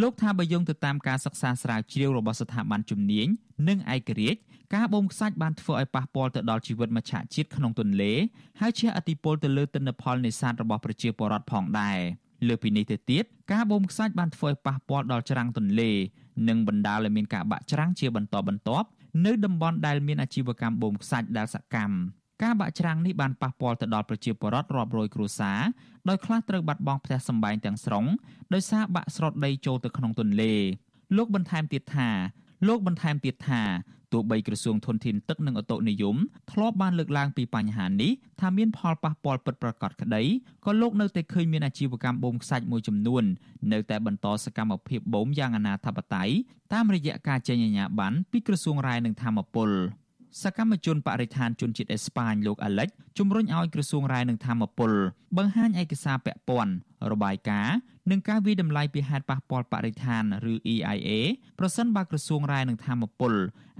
[0.00, 3.26] លោកថាបើយោងទៅតាមការសិក្សាស្រាវជ្រាវរបស់ស្ថាប័នជំនាញ
[3.68, 4.40] និងឯករាជ្យ
[4.74, 8.12] ការបូមខ្សាច់បានធ្វើឲ្យប៉ះពាល់ទៅដល់ជីវិតមច្ឆជាតិក្នុងទន្លេ
[8.60, 11.98] ហើយជះឥទ្ធិពលទៅលើទិន្នផលនេសាទរបស់ប្រជាពលរដ្ឋផងដែរ
[12.48, 15.90] លើពីនេះទៅទៀតការបូមខ្សាច់បានធ្វើឲ្យប៉ះពាល់ដល់ច្រាំងទន្លេ
[16.48, 18.86] និងបណ្ដាលឲ្យមានការបាក់ច្រាំងជាបន្តបន្ទាប់
[19.26, 21.94] នៅតំបន់ដែលមានអាជីវកម្មបូមខ្សាច់ដែលសកម្ម
[22.42, 25.60] ការបាក់ច្រាំងនេះបានប៉ះពាល់ទៅដល់ប្រជាពលរដ្ឋរាប់រយគ្រួសារ
[26.08, 28.04] ដោយខ្លះត្រូវបាត់បង់ផ្ទះសម្បែងទាំងស្រុង
[28.54, 30.52] ដោយសារបាក់ស្រុតដីចូលទៅក្នុងទន្លេ
[31.16, 32.08] លោកបន្ថែមទៀតថា
[32.68, 33.62] លោកបន្ថែមទៀតថា
[34.12, 36.16] ទោះបីក្រសួងធនធានទឹកនិងអូតូនិយម
[36.52, 40.22] ធ្លាប់បានលើកឡើងពីបញ្ហានេះថាមានផលប៉ះពាល់ពិតប្រាកដក្តី
[40.64, 43.24] ក៏លោកនៅតែឃើញមានអាជីវកម្មបូមខ្សាច់មួយចំនួន
[43.72, 46.30] នៅតែបន្តសកម្មភាពបូមយ៉ាងអនាធបត័យ
[46.72, 49.70] តាមរយៈការចេញអាជ្ញាប័ណ្ណពីក្រសួងរាយនឹងធម្មពល
[50.40, 54.92] សកម្មជនបរិស្ថានជនជាតិអេស្ប៉ាញលោកអាលិចជំរុញឲ្យក្រសួងរាយនឹងធម្មពល
[55.38, 56.72] បង្ហាញឯកសារពាក់ព័ន្ធ
[57.12, 57.76] របាយការណ៍
[58.10, 61.10] និងការវិតម្លៃពីហេតុប៉ះពាល់បរិស្ថានឬ EIA
[61.58, 63.32] ប្រសិនបើក្រសួងរាយនឹងធម្មពល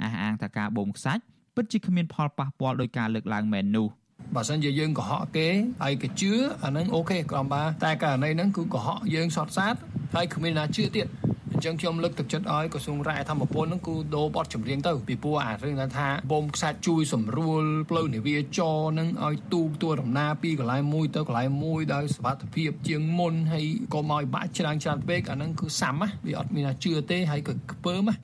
[0.02, 1.22] អះអាងថាការបូមខ្សាច់
[1.54, 3.88] ពិតជាគ្មានផលប៉ះពាល់ដោយការលើកឡើងមែននោះ
[4.34, 5.48] បើសិនជាយើងកុហកគេ
[5.82, 6.32] ហើយក៏ជឿ
[6.64, 9.74] អានឹងអូខេក៏បានតែករណីហ្នឹងគឺកុហកយើងសតសាត
[10.14, 11.06] ហើយគ្មានណាជឿទៀត
[11.41, 28.14] អ ញ្ចឹងខ្ញុំលើកទឹកចិត្តឲ្យក្រសួងរាយធម្មពលហ្នឹងគឺដូរបទចម្រៀងទៅពីព្រោះអារឿងថាបូមខ្សាច់ជួយសម្រួលផ្លូវនាវាចរហ្នឹងឲ្យទូកទួដំណើរពីកន្លែងមួយទៅកន្លែងមួយដោយសុវត្ថិភាពជាងមុនហើយកុំឲ្យបាក់ច្រើនច្រើនពេកអាហ្នឹងគឺសាំណាវាអត់មានណាជឿទេហើយក៏ខ្ពើមណា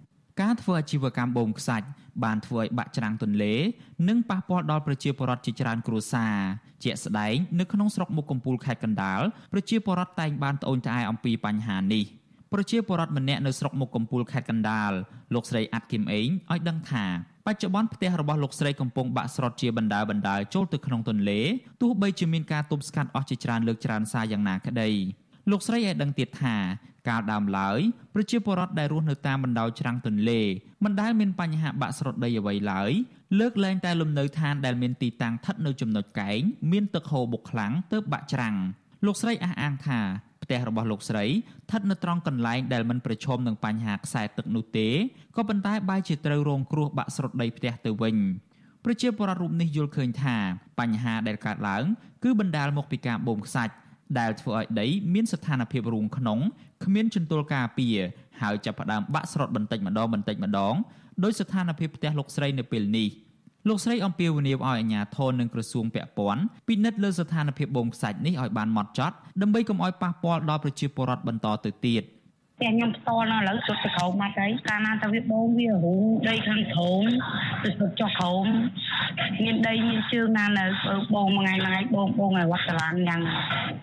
[0.40, 1.87] ការធ្វើអាជីវកម្មបូមខ្សាច់
[2.24, 3.55] បានធ្វើឲ្យបាក់ច្រាំងទន្លេ
[4.09, 6.37] និងប៉ះពាល់ដល់ប្រជាពលរដ្ឋជាច្រើនគ្រួសារ
[6.85, 9.20] ជាក់ស្ដែងនៅក្នុងស្រុកមុខកំពូលខេត្តកណ្ដាល
[9.53, 12.05] ប្រជាពលរដ្ឋតែងបានត្អូញត្អែអំពីបញ្ហានេះ។
[12.53, 14.93] ប្រជាពលរដ្ឋម្នាក់នៅស្រុកមុខកំពូលខេត្តកណ្ដាល
[15.35, 17.05] លោកស្រីអាត់គឹមអេងឲ្យដឹងថា
[17.47, 21.41] បច្ចុប្បន្នផ្ទះរបស់លោកស្រីកំពុងបាក់ស្រុតជាបណ្ដាបណ្ដាចូលទៅក្នុងទន្លេ
[21.83, 24.91] ទោះបីជាមានការទប់ស្កាត់អស់ជាច្រើនលើកច្រើនសារយ៉ាងណាក្តី
[25.51, 26.57] លោកស្រីឲ្យដឹងទៀតថា
[27.09, 27.79] កាលដើមឡើយ
[28.15, 30.41] ប្រជាពលរដ្ឋដែលរស់នៅតាមបណ្ដោយច្រាំងទន្លេ
[30.85, 32.93] មិនដែលមានបញ្ហាបាក់ស្រុតដីអ្វីឡើយ
[33.39, 36.41] លើកលែងតែលំនៅឋានដែលមានទីតាំងស្ថិតនៅចំណុចកែង
[36.73, 38.57] មានទឹកហូរបុកខ្លាំងទើបបាក់ច្រាំង
[39.07, 40.01] លោកស្រីអះអាងថា
[40.49, 44.89] ផ្ទះរបស់លោកស្រីស្ថិតនៅត្រង់កន្លែងដែលមិនប្រឈមនឹងបញ្ហាខ្សែទឹកនោះទេ
[45.37, 48.17] ក៏ប៉ុន្តែបែរជាត្រូវរងគ្រោះបាក់ស្រុតដីផ្ទះទៅវិញ
[48.85, 50.37] ប្រជាពលរដ្ឋរូបនេះយល់ឃើញថា
[50.81, 51.85] បញ្ហាដែលកើតឡើង
[52.25, 53.75] គឺបណ្ដាលមកពីការបូមខ្សាច់
[54.19, 56.39] ដែលធ្វើឲ្យដីមានស្ថានភាពរូងក្នុង
[56.85, 57.97] គ្មានជន្ទល់ការពារ
[58.41, 60.75] ហើយចាប់ផ្ដើមបាក់ស្រុតបន្តិចម្ដងបន្តិចម្ដង
[61.25, 63.09] ដោយស្ថានភាពផ្ទះលោកស្រីនៅពេលនេះ
[63.67, 72.05] លោកស្រីអំពាវនាវឲ្យអាជ្ញាធរនិងក្រសួងពាក់ព័ន្ធពិនិត្យលើស្ថានភាពបូមខ្សាច់នេះឲ្យបានម៉ត់ចត់ដើម្បីកុំឲ្យប៉ះពាល់ដល់ប្រជាពលរដ្ឋបន្តទៅទៀត។
[72.63, 77.05] តែខ្ញុំផ្ទាល់នៅឥឡូវជត់ទៅក្រោមមកហើយកាលណាតែវាបងវារូងដីខាងក្រោម
[77.63, 78.47] ទៅជត់ចុះក្រោម
[79.43, 80.65] មានដីមានជើងណានៅ
[81.15, 83.21] បងមួយថ្ងៃមួយថ្ងៃបងបងឲ្យវត្តកលានយ៉ាង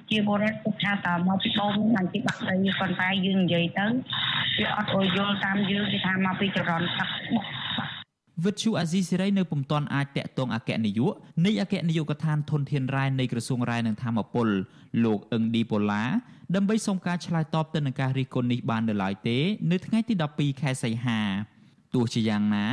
[0.09, 3.85] ជាបរិបទថាតើមកពីបងមិនជាបាក់ដីប៉ុន្តែយើងនិយាយទៅ
[4.57, 7.45] វាអត់អុយយល់តាមយើងគេថាមកពីចរន្តទឹកបុក
[8.43, 11.13] វិទ្យុអាស៊ីសេរីនៅពុំទាន់អាចតាក់ទងអគ្គនាយក
[11.45, 14.47] នៃអគ្គនាយកដ្ឋានធនធានរ៉ែនៃក្រសួងរ៉ែនិងធម្មពល
[15.03, 16.03] លោកអឹងឌីប៉ូឡា
[16.55, 19.37] ដើម្បីសុំការឆ្លើយតបទៅនឹងការរិះគន់នេះបាននៅឡើយទេ
[19.71, 21.19] នៅថ្ងៃទី12ខែសីហា
[21.95, 22.65] ទោះជាយ៉ាងណា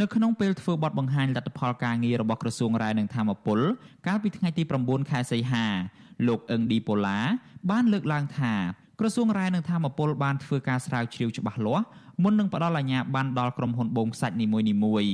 [0.00, 3.60] នៅក្នុងពេលធ្វើបទបង្ហាញលទ្ធផលការងាររបស់ក្រសួងរ៉ែនិងធម្មពល
[4.06, 5.66] កាលពីថ្ងៃទី9ខែសីហា
[6.28, 7.18] លោកអឹងឌីប៉ូឡា
[7.70, 8.54] បានលើកឡើងថា
[9.00, 11.84] ក្រសួងរ៉ែនិងធម្មពលបានធ្វើការស្រាវជ្រាវច្បាស់លាស់
[12.22, 14.46] មុននឹងផ្ដល់អាជ្ញាប័ណ្ណដល់ក្រុមហ៊ុនបូមខ្សាច់នី
[14.84, 15.12] មួយៗ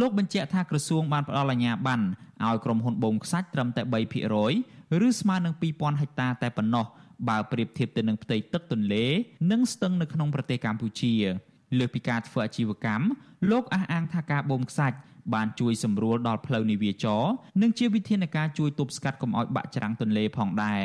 [0.00, 2.04] លោកបញ្ជាក់ថាក្រសួងបានផ្ដល់អាជ្ញាប័ណ្ណ
[2.44, 3.82] ឲ្យក្រុមហ៊ុនបូមខ្សាច់ត្រឹមតែ
[4.42, 6.86] 3%ឬស្មើនឹង2000ហិកតាតែប៉ុណ្ណោះ
[7.28, 9.04] បើប្រៀបធៀបទៅនឹងផ្ទៃទឹកទន្លេ
[9.50, 11.14] និងស្ទឹងនៅក្នុងប្រទេសកម្ពុជា
[11.78, 13.06] លើសពីការធ្វើអាជីវកម្ម
[13.50, 14.96] លោកអះអាងថាការបូមខ្សាច់
[15.34, 17.22] បានជួយសម្រួលដល់ផ្លូវនាវាចរ
[17.62, 20.82] និងជាវិធានការជួយទប់ស្កាត់កុំឲ្យបាក់ច្រាំងទន្លេផងដែរ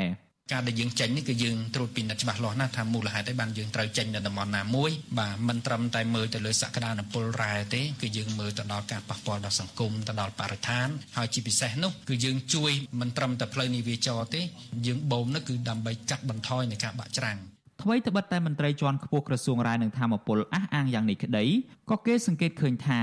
[0.51, 10.87] ការដែលយើងចេញនេះគឺយើងត្រួតពិនិត្យច្បាស់លាស់ណាស់ថាមូលហេតុអីបានយើងត្រូវចេញនៅតំបន់ណាមួយបាទមិនត្រឹមតែមើលទៅលើសក្តានុពលរ៉ែទេគឺយើងមើលទៅដល់ការប៉ះពាល់ដល់សង្គមទៅដល់បរិស្ថាន
[11.17, 14.41] ហើយជាពិសេសនោះគឺយើងជួយមិនត្រឹមតែផ្លូវនាវាចរទេ
[14.87, 17.37] យើងបូមនោះគឺដើម្បីកាត់បន្ថយនៃការបាក់ច្រាំង
[17.81, 21.45] ថ្មីត្បិតតែមន្ត្រីជាន់ខ្ពស់ក្រសួងរាយនឹងធម្មពលអះអាងយ៉ាងនេះក្តី
[21.89, 23.01] ក៏គេសង្កេតឃើញថា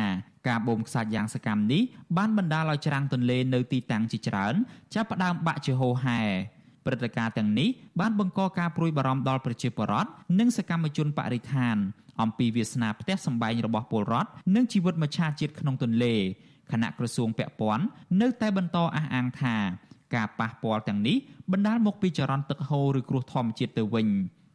[0.49, 1.82] ការបូមខ្សាច់យ៉ាងសកម្មនេះ
[2.16, 4.55] បានបណ្ដាលឲ្យច្រាំងទន្លេនៅទីតាំងជាច្រើន
[4.94, 6.20] ចាប់ផ្ដើមបាក់ជាហូរហែ
[6.85, 7.68] ព្រឹត្តិការណ៍ទាំងនេះ
[8.01, 11.76] បានបង្កការព្រួយបារម្ភដល់ប្រជាពលរដ្ឋនិងសកម្មជនបរិស្ថាន
[12.22, 16.14] អំពីវាសនាផ្ទះសម្បែងរបស់ពលរដ្ឋនិងជីវិតមច្ឆជាតិក្នុងទន្លេ
[16.72, 17.85] គណៈក្រសួងពាក់ព័ន្ធ
[18.20, 19.57] នៅតែបន្តអះអាងថា
[20.14, 21.16] ការប៉ះពាល់ទាំងនេះ
[21.53, 24.09] បណ្ដាលមកពីចរន្តទឹកហូរឬគ្រោះធម្មជាតិទៅវិញ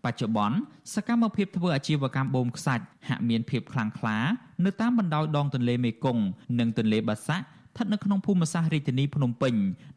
[0.06, 0.58] បច្ចុប្បន្ន
[0.94, 4.18] សកម្មភាពធ្វើអាជីវកម្មបូមខ្សាច់ហាក់មានភាពខ្លាំងក្លា
[4.66, 6.24] នៅតាមបណ្ដោយដងទន្លេមេគង្គ
[6.60, 9.54] និងទន្លេបាសាក់ ស្ថិតនៅក្នុងភូមិសាស្ត្ររាជធានីភ្នំពេញ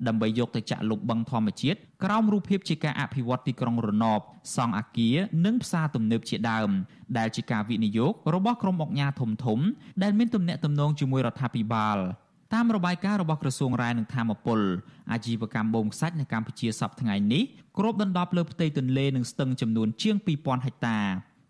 [0.06, 4.20] ដើម្បីយកទៅចាក់លុបបឹងធម្មជាតិក្រោមរូបភាពជាការអភិវឌ្ឍទីក្រុងរណប
[4.56, 6.70] សង់អគារនិងផ្សារទំនើបជាដើម
[7.18, 9.58] ដែលជាការវិនិយោគរបស់ក្រុមអង្គការធំធំ
[10.02, 11.98] ដែលមានទំនាក់ទំនងជាមួយរដ្ឋាភិបាល
[12.54, 14.60] តាមរបាយការណ៍របស់ក្រសួងរាយនឹងធម្មពល
[15.12, 17.42] អាជីវកម្មបូមខ្សាច់នៅកម្ពុជាសប្តាហ៍ថ្ងៃនេះ
[17.78, 20.98] គ្របដណ្ដប់លើផ្ទៃទន្លេនិងស្ទឹងចំនួនជាង2000ហិកតា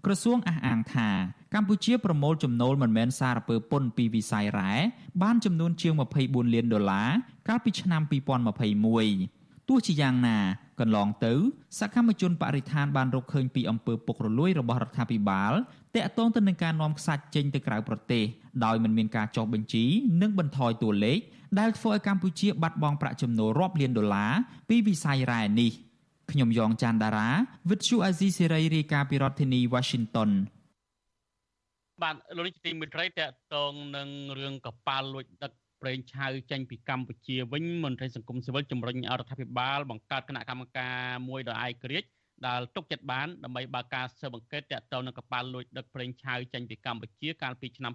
[0.09, 1.09] ក្រសួងអះអាងថា
[1.55, 4.73] កម្ពុជាប្រមូលចំណូលមិនមែនសារពើពន្ធពីវិស័យរ៉ែ
[5.23, 5.93] បានចំនួនជាង
[6.25, 7.09] 24លានដុល្លារ
[7.49, 10.39] កាលពីឆ្នាំ2021ទោះជាយ៉ាងណា
[10.81, 11.33] កន្លងទៅ
[11.79, 15.53] សកម្មជនបរិស្ថានបានរកឃើញពីអំពើពុករលួយរបស់រដ្ឋាភិបាល
[15.95, 18.25] តាក់ទងទៅនឹងការនាំខ្សាច់ចេញទៅក្រៅប្រទេស
[18.65, 19.85] ដោយមិនមានការចុះបញ្ជី
[20.23, 21.19] និងបន្ថយតួលេខ
[21.59, 24.33] ដែលធ្វើឲ្យកម្ពុជាបាត់បង់ប្រាក់ចំណូលរាប់លានដុល្លារ
[24.69, 25.73] ពីវិស័យរ៉ែនេះ
[26.33, 27.29] ខ្ញុំយ៉ងច័ន្ទដារា
[27.71, 30.31] វិទ្យុអាស៊ីសេរីរាយការណ៍ពីរដ្ឋធានី Washington
[32.03, 33.21] បាទលោកនេះទីមិត្តរីតក
[33.55, 34.09] តងនឹង
[34.39, 35.53] រឿងកប៉ាល់លួចដឹក
[35.83, 40.99] ប្រេងឆៅចេញពីកម្ពុជាវិញមន្ត្រីសង្គមស៊ីវិលជំរុញរដ្ឋាភិបាលបង្កើតគណៈកម្មការ
[41.29, 42.09] មួយដោយឯករាជ្យ
[42.47, 47.93] ដែលទុកចិត្តបានដើម្បីបើកការស៊ើបអង្កេតតាក់ទងនឹងកប៉ាល់លួចដឹកប្រេងឆៅចេញពីកម្ពុជាកាលពីឆ្នាំ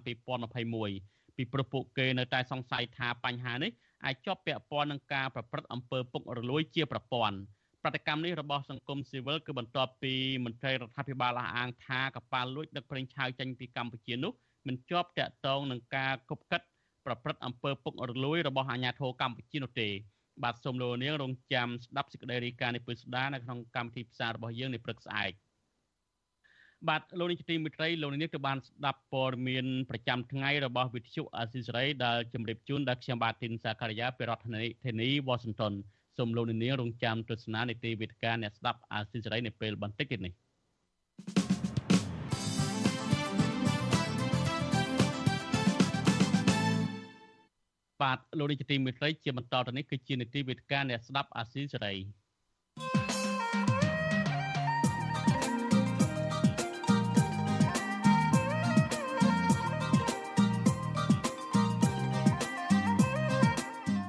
[0.62, 3.70] 2021ពីព្រោះពួកគេនៅតែសង្ស័យថាបញ្ហានេះ
[4.04, 7.36] អាចជាប់ពាក់ព័ន្ធនឹងការប្រព្រឹត្តអំពើពុករលួយជាប្រព័ន្ធ
[7.84, 10.14] ប្រតិកម្មនេះរបស់សង្គមស៊ីវិលគឺបន្ទាប់ពី
[10.44, 14.32] មន្ត្រីរដ្ឋាភិបាលអះអាងថាកប៉ាល់លួចដឹកប្រេងឆៅចេញពីកម្ពុជានោះ
[14.66, 16.62] មិនជាប់តាក់ទងនឹងការគប់កិត
[17.06, 19.88] ប្រព្រឹត្តអំពើពុករលួយរបស់អាជ្ញាធរកម្ពុជានោះទេ
[20.42, 25.32] បាទសូមលោកនាងរងចាំស្ដាប់សេចក្តីរាយការណ៍នេះពឹស្ដានៅក្នុងកម្មវិធីផ្សាយរបស់យើងនៅព្រឹកស្អែក
[26.88, 34.42] បាទលោកនាយកទីមេត្រីលោកនាងក៏បានស្ដាប់ព័ត៌មានប្រចាំថ្ងៃរបស់វិទ្យុអាស៊ីសេរីដែលជម្រាបជូនដល់ខ្ញុំបាទទីនសាការីយ៉ាពីរដ្ឋ
[34.84, 35.74] ធានី Washington
[36.16, 40.32] សូមលោកនាងរងចាំទស្សនានីតិវិទ្យាអ្នកស្ដាប់អាស៊ីសេរីនៅពេលបន្តិចទៀតនេះ
[48.02, 51.94] បាទលោកនាយកទីមេត្រីជាបន្តទៅនេះគឺជានីតិវិទ្យាអ្នកស្ដាប់អាស៊ីសេរី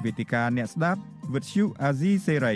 [0.04, 2.56] វេទិកាអ្នកស្ដាប់ វិទ្យុអាស៊ីសេរី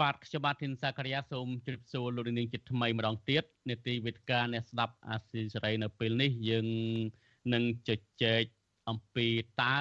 [0.00, 6.66] បាទខ្ញុំបាទធីនសាករិយាសូមជម្រាបសួរលោកនាងជាថ្មីម្ដងទៀតនេតិវេទិកាអ្នកស្ដាប់អាស៊ីសេរីនៅពេលនេះយើង
[7.52, 7.90] នឹងជ
[8.22, 8.44] ជែក
[8.90, 9.26] អំពី
[9.62, 9.76] តើ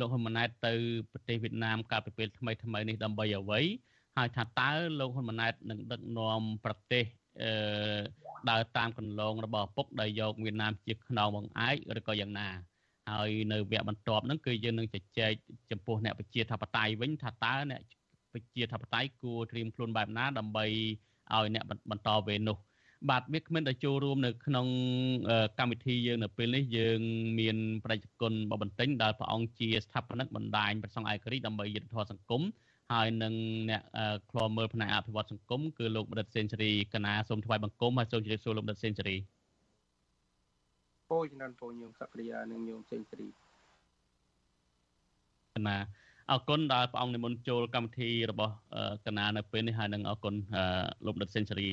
[0.00, 0.72] លោកហ៊ុនម៉ាណែតទៅ
[1.12, 3.60] ប្រទេសវៀតណាមកាលពីពេលថ្មីថ្មីនេះដើម្បីអ្វី
[4.16, 7.04] ហើយថាតើលោកហ៊ុនម៉ាណែតនឹងដឹកនាំប្រទេស
[7.42, 7.52] អឺ
[8.50, 12.48] ដើរតាមគន្លងរបស់ពុកដែលយកវៀតណាមជាខ្នងបង្អែកឬក៏យ៉ាងណា
[13.10, 15.32] ហើយនៅវគ្គបន្ទាប់ហ្នឹងគឺយើងនឹងជជែក
[15.70, 17.80] ចំពោះអ្នកប្រជាធិបតេយ្យវិញថាតើអ្នក
[18.32, 20.64] ប្រជាធិបតេយ្យគួរត្រៀមខ្លួនបែបណាដើម្បី
[21.34, 22.58] ឲ្យអ្នកបន្តវេននោះ
[23.10, 24.66] បាទវាគ្មិនដែលចូលរួមនៅក្នុង
[25.58, 27.00] កម្មវិធីយើងនៅពេលនេះយើង
[27.40, 32.42] មានប្រជាជនបបន្ទិញដែលព្រះអង្គជាស្ថាបនិកបណ្ដាញប្រសង់ឯករាជ្យដើម្បីយុទ្ធធម៌សង្គម
[32.92, 33.34] ហើយនឹង
[33.70, 33.82] អ្នក
[34.30, 39.16] ឃ្លាំមើលផ្នែកអភិវឌ្ឍសង្គមគឺលោកបណ្ឌិតសេនស៊ូរីកណាសូមថ្លែងបង្គំហើយសូមជម្រាបសួរលោកបណ្ឌិតសេនស៊ូរី
[41.10, 43.28] ពោជំនាន់ពោញោមសក្តិយានិងញោមសេនស៊ូរី
[45.56, 45.76] កណា
[46.32, 48.54] អរគុណដែលព្រះអង្គនិមន្តចូលកម្មវិធីរបស់
[49.06, 50.34] កណានៅពេលនេះហើយនឹងអរគុណ
[51.06, 51.68] លោកបណ្ឌិតសេនស៊ូរី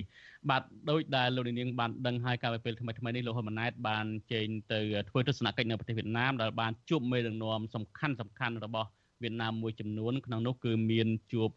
[0.49, 8.89] បាទដោយដែលលោកនាងបានដឹងហើយកាលពេលថ្មីថ្មីនេះលោកហ៊ុនម៉ាណែតបានចេញទៅធ្វើទស្សនកិច្ចនៅប្រទេសវៀតណាមដែលបានជួបមេដឹកនាំសំខាន់សំខាន់របស់
[9.23, 11.49] វៀតណាមមួយចំនួនក្នុងនោះគឺមានជួប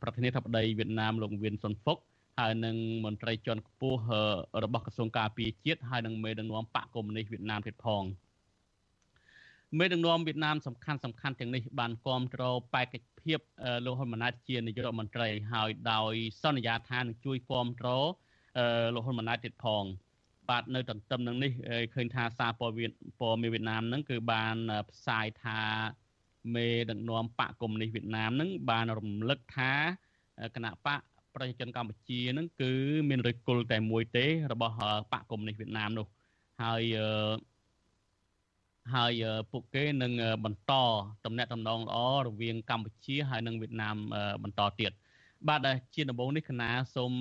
[0.00, 1.98] ប្រធានាធិបតីវៀតណាមលោកវៀនសុនហ្វុក
[2.38, 4.00] ហើយនឹងមន្ត្រីជាន់ខ្ពស់
[4.64, 8.02] របស់ក្រសួងការពារជាតិហើយនឹងមេដឹកនាំបកកុម្មុយនីសវៀតណាមទៀតផង
[9.78, 13.38] មេដឹកនាំវៀតណាមសំខាន់សំខាន់ទាំងនេះបានគ្រប់គ្រងបេក្ខភាព
[13.84, 18.06] លោកហ៊ុនម៉ាណែតជានាយករដ្ឋមន្ត្រីហើយដោយសន្យាថានឹងជួយគ្រប់គ្រង
[18.94, 19.84] លោកហ៊ុនម៉ាណែតទៀតផង
[20.48, 21.52] បាទនៅទន្ទឹមនឹងនេះ
[21.94, 22.90] ឃើញថាសារព័ត៌មាន
[23.20, 24.56] ព័ត៌មានវៀតណាមហ្នឹងគឺបាន
[24.90, 25.60] ផ្សាយថា
[26.54, 29.72] មេដឹកនាំបកកុម្មុយនីសវៀតណាមនឹងបានរំលឹកថា
[30.54, 31.00] គណៈបក
[31.34, 32.72] ប្រជាជនកម្ពុជានឹងគឺ
[33.08, 34.74] មានឫសគល់តែមួយទេ របស់
[35.12, 36.06] បកកុម្មុយនីសវៀតណាមនោះ
[36.62, 36.82] ហើយ
[38.94, 39.12] ហើយ
[39.52, 40.12] ពួកគេនឹង
[40.44, 40.72] បន្ត
[41.24, 43.96] តំណែងតំណងល្អរវាងកម្ពុជាហើយនិងវៀតណាម
[44.42, 44.92] បន្តទៀត
[45.48, 45.60] បាទ
[45.94, 47.12] ជាដំបូងនេះគណៈសូម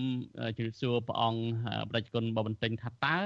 [0.58, 1.42] ជម្រាបសួរព្រះអង្គ
[1.90, 3.18] ប្រជាជនបបន្ទិញថាតើ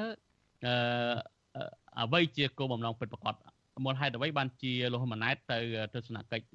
[2.00, 3.36] អ្វីជាគោលបំណងពិតប្រាកដ
[3.84, 5.60] មូលហេតុអ្វីបានជាលោកហ៊ុនម៉ាណែតទៅ
[5.96, 6.46] ទស្សនកិច្ច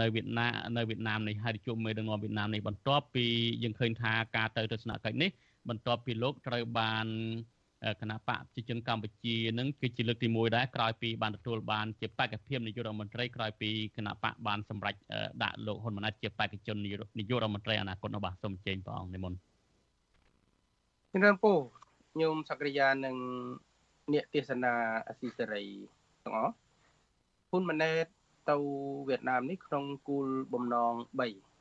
[0.00, 3.26] នៅវៀតណាមនៅវៀតណាមនេះហើយជួបមេដឹកនាំវៀតណាមនេះបន្ទាប់ពី
[3.62, 5.30] យើងឃើញថាការទៅទស្សនកិច្ចនេះ
[5.68, 7.06] បន្ទាប់ពីលោកត្រូវបាន
[8.00, 14.94] គណៈបកប្រជាជនកម្ពុជានឹងគឺជាលើកទី1ដែរក្រោយពីបានទទួលបានជាបេក្ខភាពនាយករដ្ឋមន្ត្រីក្រោយពីគណៈបកបានសម្រេច
[15.42, 19.38] ដាក់លោកហ៊ុនម៉ាណែតជាបេក្ខជននាយករដ្ឋមន្ត្រីអនាគតនោះបាទសូមអញ្ជើញព្រះអង្គនិមន្ត
[21.12, 21.52] ជំរាបពូ
[22.20, 23.16] ញោមសក្តិយានិង
[24.12, 24.72] អ្នកទេសនា
[25.08, 25.64] អស៊ីសេរី
[26.24, 26.54] ទាំងអស់
[27.50, 28.06] ហ៊ុនម៉ាណែត
[28.50, 28.56] ទៅ
[29.08, 30.94] វៀតណាមនេះក្នុងគូលបំណង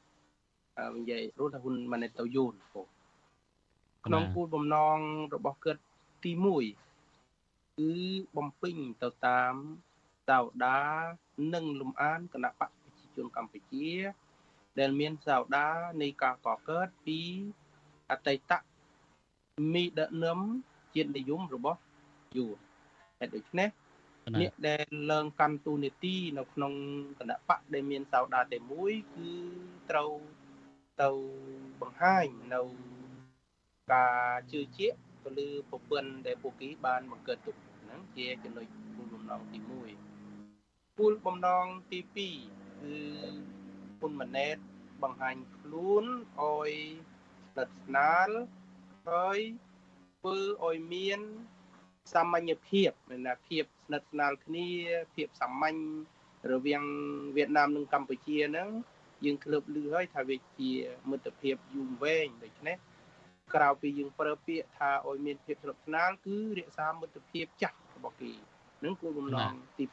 [0.07, 2.87] 3និយាយរួចថាហ៊ុនម៉ាណែតទៅយូនបង
[4.05, 4.97] ក្នុងគូលបំណង
[5.35, 5.81] របស់គាត់
[6.23, 6.31] ទី
[7.05, 7.93] 1គឺ
[8.37, 9.53] បំពេញទៅតាម
[10.29, 10.79] សោដា
[11.53, 13.89] និងលំអានគណៈបកប្រជាជនកម្ពុជា
[14.79, 15.67] ដែលមានសោដា
[16.01, 17.19] នៃការកកើតពី
[18.11, 18.51] អតីត
[19.73, 20.39] មីដឹកនាំ
[20.95, 21.79] ជាតិនិយមរបស់
[22.37, 22.57] យួន
[23.19, 23.69] ហេតុដូច្នេះ
[24.31, 26.73] អ្នកដែលឡើងកាន់ទូនីតិនៅក្នុង
[27.19, 29.31] គណៈបកដែលមានសោដាតែមួយគឺ
[29.89, 30.11] ត្រូវ
[31.01, 31.09] ទៅ
[31.81, 32.61] បង្ហាញនៅ
[33.93, 38.65] ការជឿជាក់ទៅលើប្រព័ន្ធដែលពួកគេបានបង្កើតទុកហ្នឹងជាចំណុច
[38.95, 39.59] គោលបំណងទី
[40.27, 42.95] 1គោលបំណងទី2គឺ
[44.01, 44.57] គុណម៉ាណែត
[45.03, 46.05] បង្ហាញខ្លួន
[46.39, 46.71] ឲ្យ
[47.53, 48.29] ស្និទ្ធស្នាល
[49.09, 49.39] ហើយ
[50.19, 51.19] ធ្វើឲ្យមាន
[52.11, 54.67] សាមញ្ញភាពមានថាភាពស្និទ្ធស្នាលគ្នា
[55.15, 55.77] ភាពសាមញ្ញ
[56.51, 56.83] រវាង
[57.35, 58.69] វៀតណាមនិងកម្ពុជាហ្នឹង
[59.25, 60.71] យើងឃ្លឹបលឺហើយថាវាជា
[61.09, 62.77] មិត្តភាពយូរវែងដូច្នេះ
[63.53, 68.31] ក្រៅពីយើងប្រើពាក្យថាឲ្យមានភាពស្និទ្ធស្នាលគឺរក្សាមិត្តភាពចាស់របស់គេ
[68.83, 69.85] នឹងគោលបំណងទី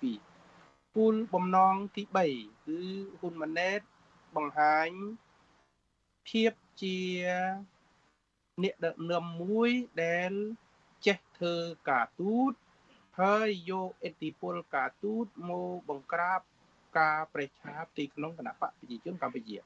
[0.44, 2.80] 2គោលបំណងទី3គឺ
[3.18, 3.80] ហ៊ុនម៉ាណែត
[4.36, 4.88] បង្ហាញ
[6.28, 6.52] ភាព
[6.82, 6.98] ជា
[8.62, 9.70] អ្នកដឹកនាំមួយ
[10.02, 10.32] ដែល
[11.06, 11.54] ចេះធ្វើ
[11.90, 12.52] ការទូត
[13.20, 16.40] ហើយយកអធិពលការទូតមកបង្ក្រាប
[16.98, 19.56] ការប្រេះឆាបទីក្នុងគណៈបកប្រជាជនកម្ពុជា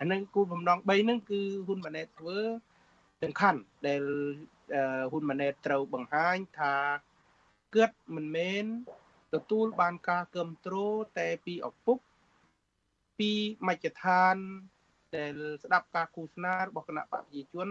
[0.00, 2.38] អានឹងគោលបំណង3ហ្នឹងគឺហ៊ុនម៉ាណែតធ្វើ
[3.22, 4.02] សំខាន់ដែល
[5.10, 6.74] ហ៊ុនម៉ាណែតត្រូវបង្ហាញថា
[7.74, 8.64] គិតមិនមែន
[9.34, 11.98] ទទួលបានការគ្រប់គ្រងតែពីឪពុក
[13.18, 13.32] ពី
[13.66, 14.36] មជ្ឈដ្ឋាន
[15.16, 15.32] ដែល
[15.62, 17.68] ស្ដាប់ការឃោសនារបស់គណៈបកប្រជាជន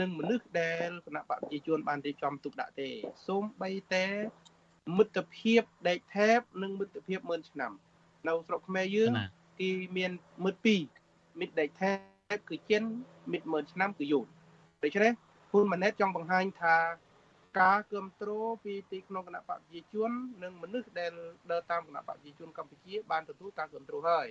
[0.00, 2.88] និងមនុស្សដែលគណៈបកប្រជាជនបានរៀបចំទុកដាក់ទេ
[3.26, 4.06] សូម្បីតែ
[4.96, 7.72] មិត្តភាពដេកថែបនិងមិត្តភាព1ឆ្នាំ
[8.28, 9.12] នៅស្រុកខ្មែរយើង
[9.60, 10.12] គេមាន
[10.44, 10.80] មិត្តពីរ
[11.40, 11.92] មិត្តដេកថែ
[12.36, 12.82] បគឺចិន
[13.32, 14.26] មិត្ត1ឆ្នាំគឺយូរ
[14.82, 15.12] ដូច្នេះ
[15.50, 16.76] ហ៊ុនម៉ាណែតចង់បង្ហាញថា
[17.60, 20.10] ការគ្រប់គ្រងពីទីក្នុងគណៈបកប្រជាជន
[20.42, 21.12] និងមនុស្សដែល
[21.50, 24.28] ដើរតាមគណៈបកប្រជាជនកម្ពុជាបានទទួលការគ្រប់គ្រងហើយ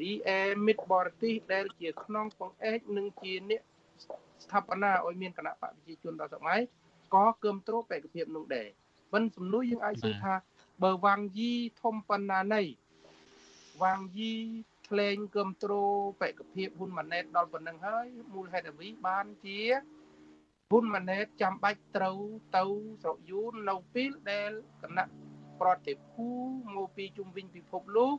[0.00, 3.62] រីឯមិត្តបរទេសដែលជាខ្នងពងអេកនិងជាអ្នក
[4.44, 6.60] ស្ថាបនាឲ្យមានគណៈបកប្រជាជនដល់សម័យ
[7.14, 8.68] ក៏គ្រប់គ្រងបេក្ខភាពនោះដែរ
[9.14, 10.34] មិនសំនួយយើងអាចសួរថា
[10.82, 12.62] បើវាងយីធំប៉ុណ្ណាណី
[13.82, 14.34] វាងយី
[14.88, 19.60] ក្លែងគ្រប់គ្រងបេក្ខភាពហ៊ុនម៉ាណែតដល់ប៉ុណ្ណឹងហើយមូលហេតុអ្វីបានជា
[20.70, 22.18] ហ៊ុនម៉ាណែតចាំបាច់ត្រូវ
[22.56, 22.64] ទៅ
[23.02, 24.50] ស្រុកយួននៅពេលដែល
[24.82, 25.06] គណៈ
[25.60, 26.28] ប្រតិភូ
[26.76, 28.16] មកពីជុំវិញពិភពលោក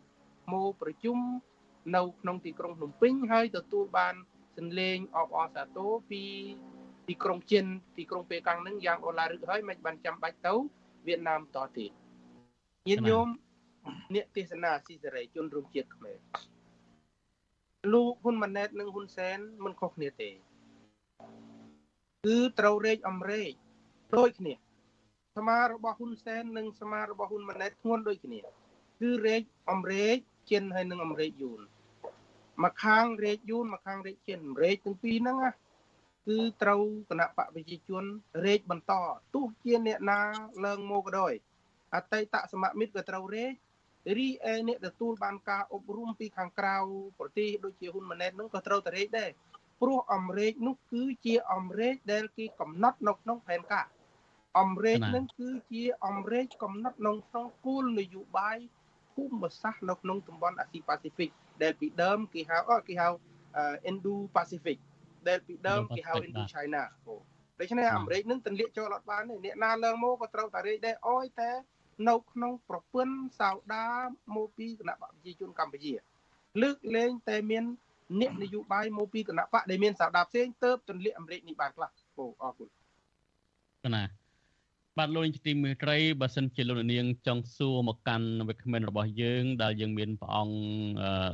[0.53, 1.17] មកប្រជុំ
[1.95, 4.15] នៅក្នុងទីក្រុងភ្នំពេញហើយទទួលបាន
[4.57, 6.23] សន្លេងអបអរសាទរពី
[7.07, 7.65] ទីក្រុងចិន
[7.97, 10.53] ទីក្រុងប៉េកាំងនឹងយ៉ាងអូឡារឹកហើយមិនបានចាំបាច់ទៅ
[11.07, 11.91] វៀតណាមតទៀត
[12.89, 13.27] ញាតិញោម
[14.15, 16.17] អ្នកទេសនាស៊ីសេរីជនរួមជាតិខ្មែរ
[17.93, 20.29] លោកហ៊ុនម៉ាណែតនិងហ៊ុនសែនមិនខុសគ្នាទេ
[22.25, 23.51] គឺត្រូវរែកអំរែក
[24.17, 24.53] ដូចគ្នា
[25.37, 28.39] សមារបស់ហ៊ុនសែននិងសមារបស់ហ៊ុនម៉ាណែតធ្ងន់ដូចគ្នា
[29.01, 29.41] គឺរែក
[29.71, 30.17] អំរែក
[30.51, 31.61] ចិនហើយនិងអំរែកយួន
[32.63, 35.51] មកខាងរែកយួនមកខាងរែកចិនរែកទាំងពីរហ្នឹងណា
[36.27, 38.03] គឺត្រូវគណៈបកប្រជាជន
[38.45, 38.93] រែកបន្ត
[39.33, 40.19] ទោះជាអ្នកណា
[40.65, 41.33] ឡើងមកក៏ដោយ
[41.95, 43.53] អតីតសមមិត្តក៏ត្រូវរែក
[44.17, 46.75] រីឯអ្នកទទួលបានការអប់រំពីខាងក្រៅ
[47.19, 49.29] ប្រទេសដូចជាហ៊ុនម៉ាណែតនឹងក៏ត្រូវតែរែកដែរ
[49.81, 53.85] ព្រោះអមរេចនោះគឺជាអមរេចដែលគេកំណត់នៅក្នុងផែនការ
[54.59, 58.57] អមរេចនឹងគឺជាអមរេចកំណត់នៅក្នុងគោលនយោបាយ
[59.13, 61.31] ភូមិសាស្ត្រនៅក្នុងតំបន់អាស៊ីប៉ាស៊ីហ្វិក
[61.63, 63.07] ដែលពីដើមគេហៅអគេហៅ
[63.89, 64.77] Indo Pacific
[65.27, 66.81] ដែលពីដើមគេហៅ Indo China
[67.59, 71.51] ដូច្នេះអាមេរិកនឹងទន្លាក់ចូលអត់បានទេអ្នកណាឡើងមកក៏ត្រូវតែរេកដែរអោយតែ
[72.09, 73.87] នៅក្នុងប្រព័ន្ធសោដា
[74.35, 75.93] មកពីគណៈបកប្រជាជនកម្ពុជា
[76.61, 77.63] លើកលែងតែមាន
[78.21, 82.69] អ្នកនយោបាយមកពីគណៈបកដែលមានសាដាផ្សេងទៅទន្លាក់អាមេរិកនេះបានខ្លះអូអរគុណ
[83.95, 84.03] ណា
[84.99, 90.55] បាទលោកនាងទីមេត្រីបើសិនជាលោកនាងចង់សួរមកកាន់វិក្កាមិនរបស់យើង ដែលយើងមានព្រះអង្គ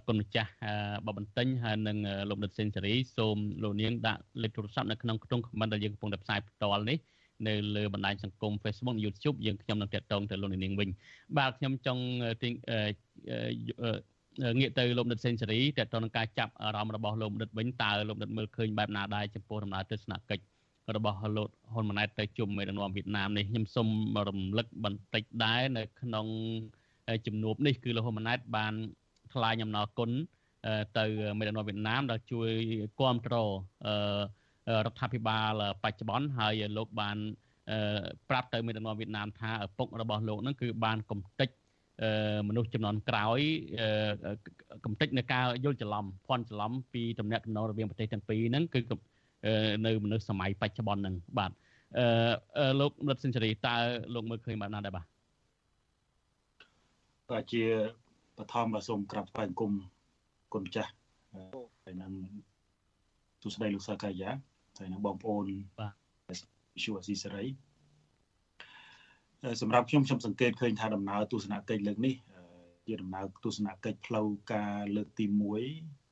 [0.07, 0.51] គុណម្ចាស់
[1.05, 1.97] បបន្ទិញហើយនិង
[2.29, 6.97] លោកដិតសេនស៊ូរីសូមលោកនាងដាក់លេខទូរស័ព្ទនៅក្នុងក្នុងខមមិនដែលយើងកំពុងតែផ្សាយផ្ទាល់នេះ
[7.47, 10.89] នៅលើបណ្ដាញសង្គម Facebook YouTube យើងខ្ញុំនឹងតាក់ទងទៅលោកនាងវិញ
[11.37, 12.03] បាទខ្ញុំចង់
[14.59, 20.54] ងាកទៅលោកដិតសេនស៊ូរីតើតើនឹងការចាប់អារម្មណ៍របស់លោកដិតវិញតើលោកដិតមើលឃើញបែបណាដែរចំពោះដំណើរទស្សនកិច្ច
[20.95, 23.89] របស់លោកហ៊ុនម៉ាណែតទៅជុំមេដឹកនាំវៀតណាមនេះខ្ញុំសូម
[24.27, 26.27] រំលឹកបន្តិចដែរនៅក្នុង
[27.25, 28.73] ជំនួបនេះគឺលោកហ៊ុនម៉ាណែតបាន
[29.33, 30.11] ថ្លែងអំណរគុណ
[30.97, 31.05] ទៅ
[31.37, 32.49] មេដឹកនាំវៀតណាមដែលជួយ
[32.99, 33.49] គ្រប់គ្រង
[34.85, 37.17] រដ្ឋាភិបាលបច្ចុប្បន្នហើយលោកបាន
[38.29, 41.49] ប្រាប់ទៅមេដឹកនាំវៀតណាមថាឪពុករបស់លោកនឹងគឺបានកំទេច
[42.47, 43.39] មនុស្សចំនួនក្រោយ
[44.85, 48.79] កំតិចនៅការយល់ច្រឡំភ័ន្តច្រឡំពីតំណែងតំណងរវាងប្រទេសទាំងពីរហ្នឹងគឺ
[49.85, 51.51] នៅមនុស្សសម័យបច្ចុប្បន្នហ្នឹងបាទ
[52.57, 53.75] អឺលោករដ្ឋសេនស៊ូរីតើ
[54.13, 55.05] លោកមើលឃើញបែបណាដែរបាទ
[57.31, 57.63] បាទជា
[58.37, 59.71] បឋមសូមក្រាបថ្វាយបង្គំ
[60.53, 60.91] គុណចាស់
[61.83, 62.11] ហើយនឹង
[63.41, 64.29] ទូស្ដីលោកសាកាយា
[64.79, 65.45] ហើយនឹងបងប្អូន
[65.79, 65.93] បាទ
[66.29, 67.45] វិសុវអស៊ីសេរី
[69.61, 72.15] សម្រាប់ខ្ញុំខ្ញុំសង្កេតឃើញថាដំណើរទស្សនកិច្ចលើកនេះ
[72.85, 76.04] ជាដំណើរទស្សនកិច្ចផ្លូវការលើកទី1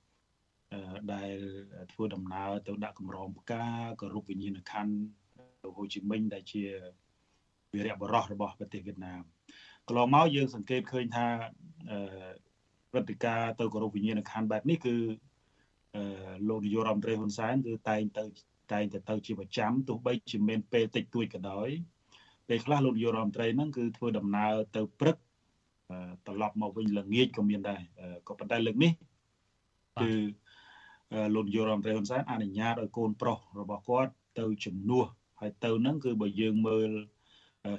[1.13, 1.35] ដែល
[1.91, 3.65] ធ្វើដំណើរទៅដាក់កម្រងផ្កា
[3.99, 4.93] គោរពវិញ្ញាណក្ខន្ធ
[5.63, 6.63] ទៅហូជីមិញដែលជា
[7.73, 9.21] វីរៈបរោះរបស់ប្រទេសវៀតណាម
[9.87, 11.27] កន្លងមកយើងសង្កេតឃើញថា
[12.91, 14.95] ព្រឹត្តិការណ៍ទៅគោរពវិញ្ញាណក្ខន្ធបែបនេះគឺ
[16.49, 18.23] លោកនាយករដ្ឋមន្ត្រីហ៊ុនសែនគឺតែងទៅ
[18.73, 21.69] តែងតែទៅជាប្រចាំទោះបីជាមានពេលតិចតួចក៏ដោយ
[22.47, 25.17] ពេលខ្លះលោកនាយករដ្ឋមន្ត្រីហ្នឹងគឺធ្វើដំណើរទៅព្រឹក
[26.25, 27.81] ត្រឡប់មកវិញល្ងាចក៏មានដែរ
[28.27, 28.91] ក៏ប៉ុន្តែលើកនេះ
[30.01, 30.11] គឺ
[31.33, 35.05] លោកនាយករដ្ឋមន្ត្រីហ៊ុនសែនអនុញ្ញាតឲ្យកូនប្រុសរបស់គាត់ទៅជំនួស
[35.39, 36.89] ហើយទៅហ្នឹងគឺបើយើងមើល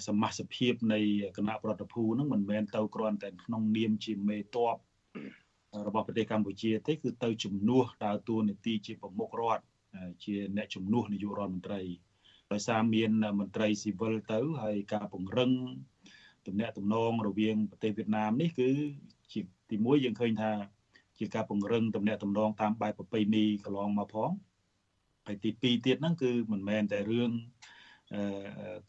[0.06, 1.00] សមាជិកភាពនៃ
[1.36, 4.76] គណៈប្រតិភូហ្នឹងមិនមែនទៅគ្រាន់តែក្នុងនាមជាមេតប
[5.86, 9.64] របស់ប្រទេសកម្ពុជាទេគឺទៅជំនួសដើរតួនាទីជាប្រមុខរដ្ឋ
[10.24, 11.80] ជាអ្នកជំនួសនាយករដ្ឋមន្ត្រី
[12.52, 13.10] ដោយសារមាន
[13.40, 15.50] មន្ត្រីស៊ីវិលទៅហើយការពង្រឹង
[16.46, 18.70] ទំនាក់ទំនងរវាងប្រទេសវៀតណាមនេះគឺ
[19.32, 20.52] ជាទីមួយយើងឃើញថា
[21.18, 24.30] ជាការពង្រឹងទំនាក់ទំនងតាមបែបប្រពៃណីកន្លងមកផង
[25.26, 27.30] ហើយទី2ទៀតហ្នឹងគឺមិនមែនតែរឿង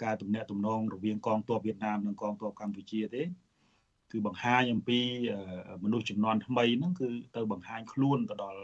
[0.04, 3.24] ការទំនាក់ទំនងរវាងកងទ័ពវៀតណាមនិងកងទ័ពកម្ពុជាទេ
[4.12, 5.00] គឺបង្ហាញអំពី
[5.84, 8.62] មនុស្សចំនួនថ្មីហ្នឹងគឺទៅបង្ហាញខ្លួនទៅដល់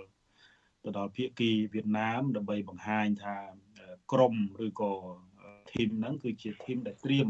[0.83, 3.35] ទៅដល់ភៀកគីវៀតណាម ដើម្បីបង្ហាញថា
[4.11, 4.33] ក្រុម
[4.65, 4.91] ឬក៏
[5.73, 7.27] ធីមហ្នឹងគឺជាធីមដែលត្រៀម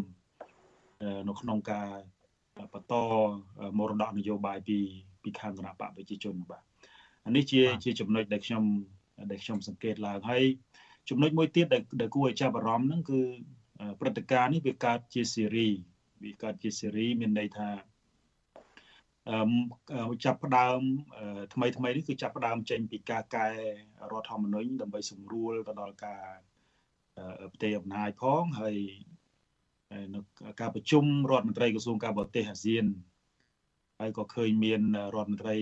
[1.27, 1.89] នៅក្នុងការ
[2.73, 2.93] បន្ត
[3.77, 4.79] មរតកនយោបាយពី
[5.23, 6.63] ពីខាងគណៈបកប្រជាជនបាទ
[7.25, 8.63] អានេះជាជាចំណុចដែលខ្ញុំ
[9.31, 10.43] ដែលខ្ញុំសង្កេតឡើងហើយ
[11.09, 11.65] ចំណុចមួយទៀត
[12.01, 13.21] ដែលគួរឲ្យចាប់អារម្មណ៍ហ្នឹងគឺ
[13.99, 15.69] ព្រឹត្តិការណ៍នេះវាកើតជាស៊េរី
[16.23, 17.69] វាកើតជាស៊េរីមានន័យថា
[19.29, 20.79] អឺចាប់ផ្ដើម
[21.53, 23.47] ថ្មីថ្មីនេះគឺចាប់ផ្ដើមចេញពីការកែ
[24.11, 26.23] រដ្ឋធម្មនុញ្ញដើម្បីសម្រួលទៅដល់ការ
[27.55, 28.77] ផ្ទៃអំណាចផងហើយ
[30.13, 30.19] នៅ
[30.61, 32.85] ការប្រជុំរដ្ឋមន្ត្រីក្រសួងការបរទេសអាស៊ាន
[34.01, 34.81] ហើយក៏ឃើញមាន
[35.15, 35.57] រដ្ឋមន្ត្រី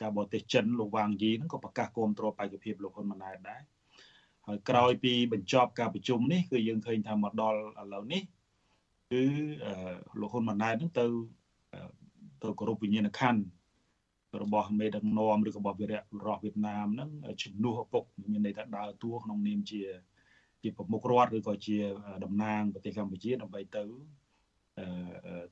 [0.00, 3.62] ការបរទេសចិនលោកវ៉ាងយីហ្នឹងក៏ប្រកាសគាំទ្របេក្ខភាពលោកហ៊ុនម៉ាណែតដែរ
[4.46, 8.22] ហហើយក្រោយពីបញ្ចប់ការប្រជុំនេះគឺយើងឃើញថាមកដល់ឥឡូវនេះ
[9.12, 9.22] គឺ
[10.20, 11.06] លោកហ៊ុនម៉ាណែតនឹងទៅ
[12.42, 13.42] ទៅគោរពវិញ្ញាណក្ខន្ធ
[14.42, 17.10] របស់មេដឹកនាំឬក៏របស់វីរៈរដ្ឋវៀតណាមហ្នឹង
[17.42, 19.82] ជំនួសឪពុកមានន័យថាដើរតួក្នុងនាមជា
[20.62, 21.76] ជាប្រមុខរដ្ឋឬក៏ជា
[22.24, 23.84] តំណាងប្រទេសកម្ពុជាដើម្បីទៅ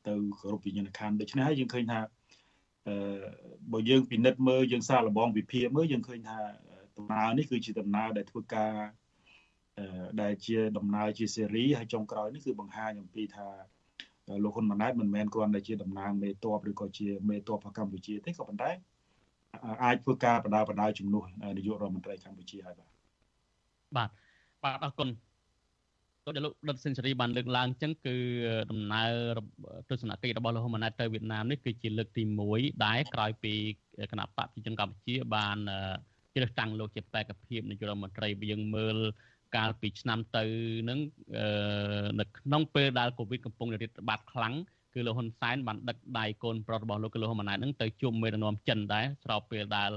[0.06, 2.00] ទៅគោរពវិញ្ញាណក្ខន្ធដូច្នេះហើយយើងឃើញថា
[2.88, 2.96] អឺ
[3.72, 6.38] បើយើងពិនិត្យមើលយើងសាកល្បងវិភាគមើលយើងឃើញថា
[6.96, 8.74] ដំណើរនេះគឺជាដំណើរដែលធ្វើការ
[10.22, 13.48] ដែលជាដំណើរជាស៊េរីហើយចុងក្រោយនេះគឺបង្ហាញអំពីថា
[14.44, 18.70] លោកហ៊ុនម៉ាណែតមិនមែនគ្រាន់តែជាតំណាងមេតបឬក៏ជាមេតបរបស់កម្ពុជាទេក៏ប៉ុន្តែ
[19.84, 21.24] អាចធ្វើការបដាបដាជំនួស
[21.56, 22.88] នាយករដ្ឋមន្ត្រីកម្ពុជាហើយបាទ
[23.96, 24.10] បាទ
[24.64, 25.08] បាទអរគុណ
[26.26, 28.16] ដូចដែលលោកដិតសេនស៊ូរីបានលើកឡើងអញ្ចឹងគឺ
[28.70, 29.02] ដំណើ
[29.36, 29.38] រ
[29.88, 32.22] ទស្សនកិច្ចរបស់លោកហ៊ុនម៉ាណែតទៅវៀតណាមនេះគឺជាលើកទី
[32.52, 33.54] 1ដែរក្រោយពី
[34.12, 35.56] គណៈបកប្រជាជនកម្ពុជាបាន
[36.34, 38.96] ជ្រើសតាំងលោកជាបេក្ខភាពនាយករដ្ឋមន្ត្រីយើងមើល
[39.56, 40.44] កាលពីឆ្នាំទៅ
[40.88, 40.98] នឹង
[42.20, 44.54] នៅក្នុងពេលដែលកូវីដកំពុងរាតត្បាតខ្លាំង
[44.94, 49.90] គឺលោកហ៊ុនសែនបានដឹកដៃកូនប្រុសរបស់លោកគឺលោកហ៊ុនម៉ាណែតនឹងទៅជួបមេដឹកនាំចិនដែរស្របពេលដែល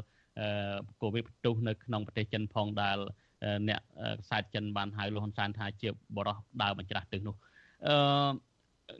[1.02, 2.98] កូវីដផ្ទុះនៅក្នុងប្រទេសចិនផងដែល
[3.70, 3.82] អ្នក
[4.24, 7.36] ខ្សែចិនបានហៅលោកហ៊ុនសែនថាជាបរោះដើរបញ្ច្រាស់ទិសនោះ
[7.88, 7.96] អឺ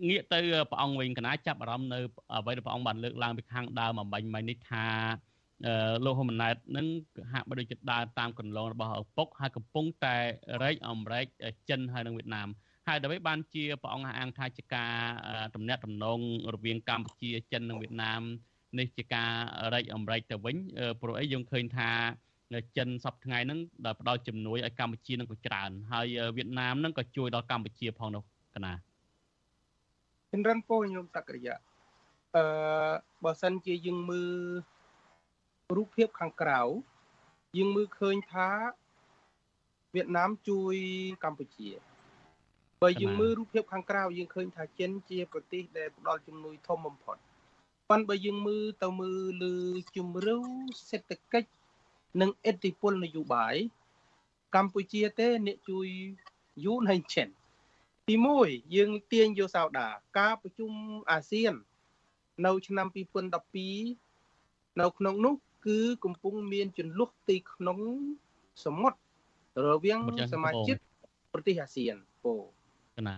[0.10, 0.40] ងាកទៅ
[0.72, 2.00] ព្រះអង្គវិញកណាចាប់អារម្មណ៍នៅ
[2.34, 4.86] អ្វីដែលព្រះអង្គបានលើកឡើងពីខាងដើមអំបញ្ញមិញនេះថា
[6.06, 6.86] លោកហ៊ុនម៉ាណែតនឹង
[7.32, 10.16] ហាក់បីដូចជាដើរតាមកន្លងរបស់ឪពុកហើយកំពុងតែ
[10.64, 11.26] រែកអមរែក
[11.70, 12.48] ចិនហើយនិងវៀតណាម
[12.88, 14.94] ហើយដើម្បីបានជាព្រះអង្គអាងថាជាការ
[15.56, 16.20] តំណាក់តំណង
[16.54, 18.22] រវាងកម្ពុជាចិននិងវៀតណាម
[18.80, 19.32] នេះជាការ
[19.74, 20.56] រែកអមរែកទៅវិញ
[21.02, 21.92] ព្រោះអីយើងឃើញថា
[22.78, 28.24] ចិនសប្តាហ៍ថ្ងៃហ្នឹងដែលផ្ដល់ជំនួយឲ្យកម្ពុជានឹងក៏ច្រើន ហើយវៀតណាមហ្នឹងក៏ជួយដល់កម្ពុជាផងនោះ
[28.56, 28.74] កណា
[30.32, 31.58] ជំរិនពោញោមសក្តិយៈ
[32.36, 32.44] អឺ
[33.24, 34.34] បើសិនជាយើងមើល
[35.78, 36.62] រូបភាពខាងក្រៅ
[37.58, 38.50] យើងមើលឃើញថា
[39.96, 40.76] វៀតណាមជួយ
[41.24, 41.70] កម្ពុជា
[42.82, 47.18] បើយើងមើលរូបភាពខាងក្រៅយើងឃើញថាចិនជាប្រទេសដែលផ្ដល់ជំនួយធំបំផុត
[47.90, 49.56] ប៉ុន្តែបើយើងមើលទៅមើលលើ
[49.96, 50.38] ជំរឿ
[50.90, 51.59] សេដ្ឋកិច្ច
[52.22, 53.56] និងឥទ្ធិពលនយោបាយ
[54.56, 55.88] កម្ពុជាទេអ្នកជួយ
[56.66, 57.28] យូនហើយចិន
[58.08, 59.88] ទី1យើងទាញយកសោដា
[60.20, 60.72] ការប្រជុំ
[61.12, 61.54] អាស៊ាន
[62.46, 65.36] នៅឆ្នាំ2012នៅក្នុងនោះ
[65.66, 67.80] គឺកំពុងមានចន្លោះទីក្នុង
[68.66, 69.00] សមុទ្រ
[69.68, 70.00] រវាង
[70.34, 70.78] សមាជិក
[71.34, 72.34] ប្រទេសអាស៊ានពោ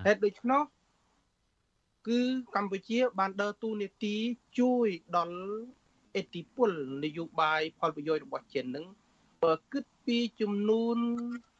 [0.05, 0.61] ហេតុដូច្នោះ
[2.07, 2.21] គឺ
[2.55, 4.15] កម្ពុជាបានដើរតួនាទី
[4.59, 5.37] ជួយដល់
[6.15, 6.71] អេតិពល
[7.03, 8.85] នយោបាយផលប្រយោជន៍របស់ចិននឹង
[9.43, 10.97] បើគិតពីចំនួន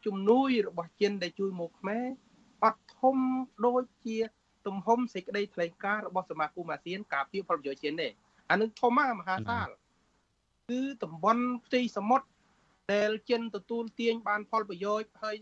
[0.05, 2.05] ជំនួយរបស់ចិនដែលជួយមកខ្មែរ
[2.63, 3.17] អត់ធំ
[3.65, 4.17] ដូចជា
[4.67, 8.07] ទំហំសេចក្តីថ្លែងការណ៍របស់សមាគមអាស៊ាន ការពារផលប្រយោជន៍ចិនទេ
[8.49, 9.69] អានឹងធំមហាសាល
[10.69, 12.27] គឺតំបន់ផ្ទៃសមុទ្រ
[12.93, 15.35] ដែលចិនទទួលទាញបានផលប្រយោជន៍ហើយ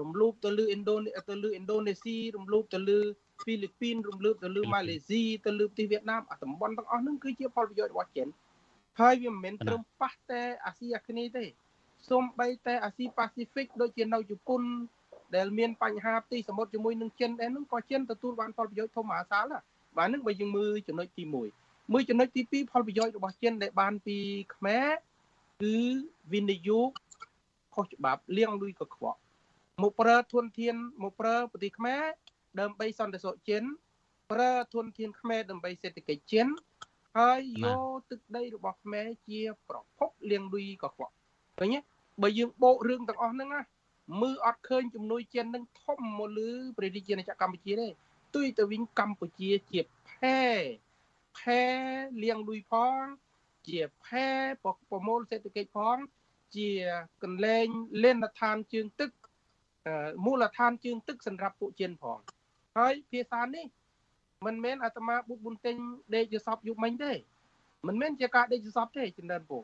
[0.00, 2.98] រំលោភទៅលើឥណ្ឌូនេទៅលើឥណ្ឌូនេស៊ីរំលោភទៅលើ
[3.42, 8.28] ហ្វីលីពីនរំលោភទៅលើម៉ាឡេស៊ីទៅលើប្រទេសវៀតណាមអាតំបន់ទាំងអស់ហ្នឹងគឺជាផលប្រយោជន៍របស់ចិន
[8.98, 11.44] ហើយវាមិនមែនត្រឹមប៉ះតែអាស៊ីអាគ្នេយ៍ទេ
[12.10, 14.62] សូម្បីតែអាស៊ីប៉ាស៊ីហ្វិកដូចជានៅជប៉ុន
[15.36, 19.62] ដែលមានបញ្ហាផ្ទៃសមុទ្រជាមួយនឹងចិនដែរហ្នឹងក៏ចិនទទួលបានផលប្រយោជន៍ធំមហាសាលដែរ
[19.96, 21.34] បាទហ្នឹងបើយើងមើលចំណុចទី1
[21.92, 24.16] មួយចំណុចទី2ផលប្រយោជន៍របស់ចិនដែលបានពី
[24.54, 24.88] ខ្មែរ
[25.62, 25.76] គឺ
[26.32, 26.90] វិនិយោគ
[27.74, 29.18] ខុសច្បាប់លៀងលុយកខ្វក់
[29.82, 32.02] មកប្រើធនធានមកប្រើប្រទេសខ្មែរ
[32.60, 33.62] ដើម្បីសន្តិសុខចិន
[34.32, 36.46] ប្រើធនធានខ្មែរដើម្បីសេដ្ឋកិច្ចចិន
[37.18, 41.14] ហើយយកទឹកដីរបស់ខ្មែរជាប្រភពលៀងលុយកខ្វក់
[41.58, 41.80] ឃើញទេ
[42.22, 43.62] បើយើងបោករឿងទាំងអស់ហ្នឹងណា
[44.20, 47.88] មើលអត់ឃើញជំនួយចិននឹងធំមកលើព្រះរាជាណាចក្រកម្ពុជាទេ
[48.34, 50.38] ទុយទៅវិញកម្ពុជាជាផែ
[51.38, 51.62] ផែ
[52.22, 53.02] លៀងលុយផង
[53.68, 54.26] ជាផែ
[54.62, 55.96] ប្រមូលសេដ្ឋកិច្ចផង
[56.56, 56.68] ជា
[57.22, 57.66] កន្លែង
[58.02, 59.10] លេនដ្ឋានជើងទឹក
[60.24, 62.18] មូលដ្ឋានជើងទឹកសម្រាប់ពួកចិនផង
[62.78, 63.66] ហើយភាសានេះ
[64.46, 65.76] មិនមែនអាត្មាបុកប៊ុនទិញ
[66.14, 67.12] ដេកយសពយុមិញទេ
[67.86, 69.58] មិនមែនជាការដេកយសពទេចំណិនពូ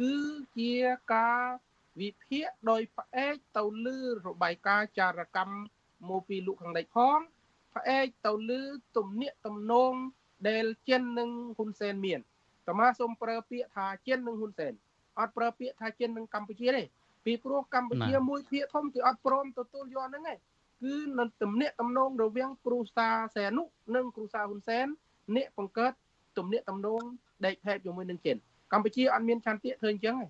[0.00, 0.14] គឺ
[0.58, 0.74] ជា
[1.14, 1.42] ការ
[2.00, 5.56] វិភាគដោយផ្អែកទៅលើរបាយការណ៍ចារកម្ម
[6.08, 7.18] មកពីលោកខាងលិចផង
[7.74, 8.62] ផ្អែកទៅលើ
[8.96, 9.92] ទំនាក់ទំនង
[10.48, 12.20] ដែលចិននិងហ៊ុនសែនមាន
[12.68, 14.72] តមាសូមប្រើពាក្យថាចិននិងហ៊ុនសែន
[15.18, 16.82] អត់ប្រើពាក្យថាចិននិងកម្ពុជាទេ
[17.24, 20.38] ពីព្រោះកម្ពុជាមួយភាគធំគេអត់ព្រមទទួលយកហ្នឹងឯង
[20.86, 23.62] គឺនឹងទំនាក់ទំនងរវាងគ្រូសាសែនុ
[23.94, 24.86] និងគ្រូសាហ៊ុនសែន
[25.36, 25.92] អ្នកបង្កើត
[26.38, 27.02] ទំនាក់ទំនង
[27.46, 28.36] ដេកផែបជាមួយនឹងចិន
[28.72, 30.26] កម្ពុជាអត់មានឆន្ទៈធ្វើអញ្ចឹងទេ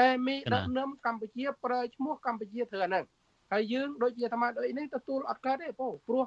[0.00, 3.04] តែមីដឹកនាំកម្ពុជាប្រើឈ្មោះកម្ពុជាធ្វើអាហ្នឹង
[3.52, 6.24] ហើយយើងដូចជាអាត្មាដូចនេះទទួលអត់កើតទេពោព្រោះ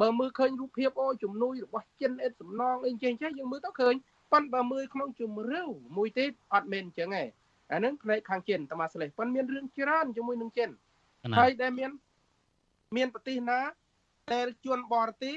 [0.00, 3.94] បើមើលឃើញរូបភាពអូជំនួយរបស់ចិនអេតសំណងអីចេះចេះយើងមើលទៅឃើញ
[4.32, 5.62] ប៉ុន្តែបើមើលក្នុងជំរឿ
[5.96, 7.24] មួយទៀតអត់មែនអញ្ចឹងទេ
[7.72, 10.70] អាហ្នឹងផ្នែកខាងចិនតាមស្លេះប៉ុន្តែមានរឿងច្រើនជាមួយនឹងចិន
[11.38, 11.90] ហើយដែលមាន
[12.96, 13.60] មានប្រទេសណា
[14.32, 15.34] ដែលជនបរទេស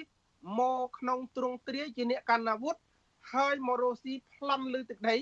[0.60, 2.76] មកក្នុងទ្រង់ទ្រាយជាអ្នកកាន់អាវុធ
[3.34, 5.16] ហើយមករស់ស៊ីប្លន់លើទឹកដី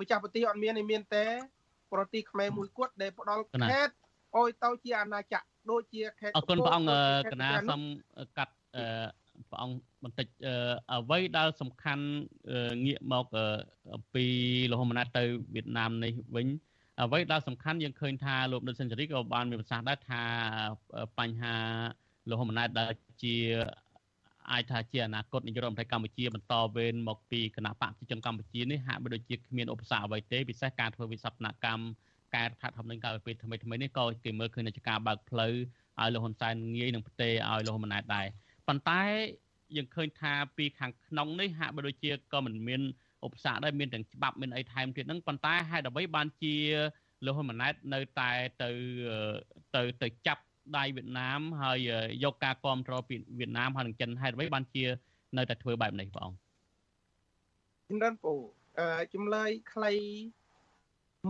[0.00, 1.26] ម្ចាស់ប្រទេសអត់មានទេមានតែ
[1.92, 3.88] ប្រទេសខ្មែរមួយគត់ដែលផ្ដល់ខេត
[4.36, 6.92] អុយទៅជាអាណាចក្រដូចជាខេតអរគុណព្រះអង្គ
[7.32, 7.82] កណាសំ
[8.38, 8.54] កាត់
[9.50, 10.26] ព្រះអង្គបន្តិច
[10.92, 12.06] អ្វីដែលសំខាន់
[12.84, 13.26] ងាកមក
[14.14, 14.24] ពី
[14.72, 15.24] លហមណាត់ទៅ
[15.54, 16.46] វៀតណាមនេះវិញ
[17.00, 20.22] អ្វីដែលសំខាន់យើងឃើញថាលោកដិតសេនស៊ូរីក៏បានមានប្រសាសន៍ដែរថា
[21.18, 21.54] បញ្ហា
[22.30, 23.36] លហមណាត់ដែលជា
[24.50, 31.82] អាចថាជាអនាគតនាយករដ្ឋមន្ត្រីកម្ពុជាបន្តវេនមកពីគណៈបកប្រជាជនកម្ពុជានេះហាក់បីដូចជាគ្មានឧបសគ្គអ្វីទេពិសេសការធ្វើវិសោធនកម្ម
[32.34, 35.54] កែរដ្ឋធម្មនុញ្ញកាលពីថ្មីថ្មីនេះក៏គេមើលឃើញជាការបើកផ្លូវ
[36.00, 38.26] ឲ្យលោកហ៊ុនសែនងាយនឹងផ្ទេរឲ្យលោកហ៊ុនម៉ាណែតដែរ
[38.68, 39.02] ប៉ុន្តែ
[39.76, 42.82] យើងឃើញថាពីខាងក្នុងនេះហាក់បីដូចជាក៏មិនមាន
[43.26, 46.56] ឧបសគ្គដែរមានទាំងច្បាប់មានអីថែមទៀតហ្នឹងប៉ុន្តែហេតុអ្វីបានជា
[47.24, 48.30] លោកហ៊ុនម៉ាណែតនៅតែ
[48.62, 48.70] ទៅ
[49.74, 50.42] ទៅទៅចាប់
[50.76, 51.78] ដៃវៀតណាមហើយ
[52.24, 54.84] យកការគ្រប់គ្រងពីវៀតណាមហើយនឹងចិនហេតុអ្វីបានជា
[55.36, 56.30] នៅតែធ្វើបែបនេះបង
[57.88, 58.34] ជំរាបពូ
[58.78, 59.92] អឺចម្លើយខ្លី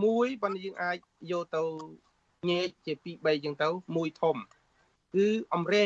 [0.03, 0.97] មួយបើយើងអាច
[1.31, 1.63] យកទៅ
[2.49, 4.37] ញែកជា2 3ចឹងទៅមួយធំ
[5.15, 5.85] គឺអមរេ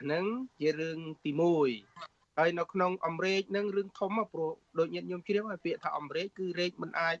[0.00, 0.24] ហ្នឹង
[0.60, 7.16] ជារឿងទី1 ហើយនៅក្នុងអមរេកហ្នឹងរឿងធំព្រោះដូចញាតិញោមជ្រាបហើយពាក្យថាអមរេកគឺរេកមិនអាច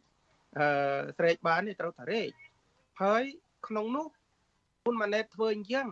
[0.58, 0.66] អឺ
[1.18, 2.28] ស្រែកបានទេត្រូវថារេក
[3.02, 3.22] ហើយ
[3.66, 4.06] ក្នុងនោះ
[4.82, 5.86] ហ៊ុនម៉ាណែតធ្វើអញ្ចឹង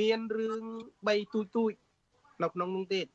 [0.00, 0.64] មានរឿង
[0.98, 1.72] 3ទូចទូច
[2.42, 3.06] នៅក្នុងនោះទៀត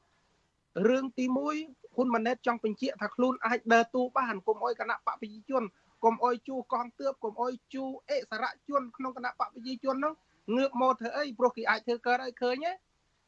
[0.87, 5.63] រឿងទី1ហ៊ុនម៉ាណែតចង់បញ្ជាក់ថាខ្លួនអាចដើរតួបានកុំអោយគណៈបកប្រជាជន
[6.03, 10.13] កុំអោយជួកងទើបកុំអោយជួអិសរជនក្នុងគណៈបកប្រជាជននោះ
[10.55, 12.71] ងើបមកធ្វើអីព្រោះគេអាចធ្វើកើតឲ្យឃើញណា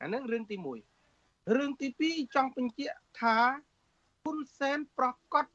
[0.01, 0.96] អានឹងរឿងទី1
[1.55, 3.37] រឿងទី2ចង់បញ្ជាក់ថា
[4.23, 5.45] ហ៊ុនសែនប្រកាស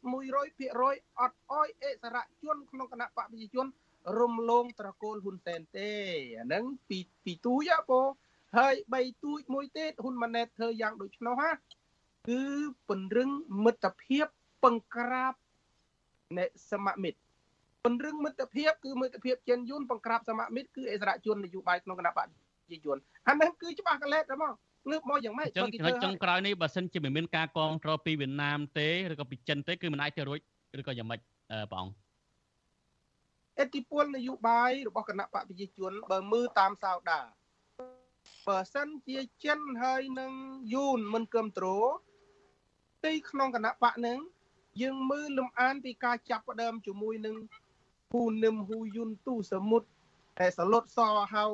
[0.54, 3.66] 100%អត់អោយអិសរជនក្នុងគណៈបកប្រជាជន
[4.20, 5.90] រំលងត្រកូលហ៊ុនសែនទេ
[6.38, 7.92] អាហ្នឹងពីពីទូចអព
[8.58, 11.52] ហើយ3ទូចមួយទៀតហ៊ុនម៉ាណែតធ្វើយ៉ាងដូចនោះហ่า
[12.28, 12.42] គឺ
[12.88, 13.30] ពង្រឹង
[13.64, 14.26] មិត្តភាព
[14.64, 15.34] ពង្ក្រាប
[16.38, 17.20] នៃសមមិត្ត
[17.84, 22.96] ពង្រឹងមិត្តភាពគឺមិត្តភាពចិនយួនបង្ក្រាបសមមិត្តគឺអិសរាជជននយោបាយក្នុងគណៈបកប្រជាជន
[23.28, 24.54] អានេះគឺច្បាស់កលែតតែមក
[24.90, 30.38] ងើបមកយ៉ាងម៉េចបើគេធ្វើចុងក្រោយនេះបើសិនជាមិនមានការគ្រប់គ្រងពីវៀតណាមទេឬក៏ពីចិនទេគឺមិនអាចទៅរួច
[30.80, 31.20] ឬក៏យ៉ាងម៉េច
[31.72, 31.94] បងអង្គ
[33.60, 37.20] អធិពលនយោបាយរបស់គណៈបកប្រជាជនបើមើលតាមសោដា
[38.48, 40.32] បើសិនជាចិនហើយនឹង
[40.74, 41.88] យួនមិនគ្រប់គ្រង
[43.04, 44.18] ទីក្នុងគណៈបកនឹង
[44.82, 47.36] យើងមើលលំអានពីការចាប់ផ្ដើមជាមួយនឹង
[48.12, 49.86] ហ៊ូនឹមហ៊ូយុនទូសមុទ្រ
[50.38, 50.98] តែសលុតស
[51.34, 51.44] ហៅ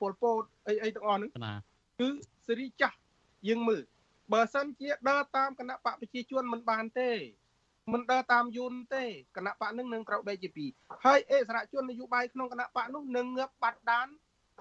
[0.00, 1.30] ពលពតអីអីទាំងអស់ហ្នឹង
[2.00, 2.08] គឺ
[2.46, 2.96] សេរីចាស់
[3.48, 3.82] យើងមើល
[4.32, 7.10] បើសិនជាដើរតាមគណៈបកប្រជាជនមិនបានទេ
[7.92, 9.04] មិនដើរតាមយន្តទេ
[9.36, 10.70] គណៈបកនឹងនឹងត្រូវបែកជាពីរ
[11.04, 14.08] ហើយអេសរជននយោបាយក្នុងគណៈបកនោះនឹងងើបបាត់ដាន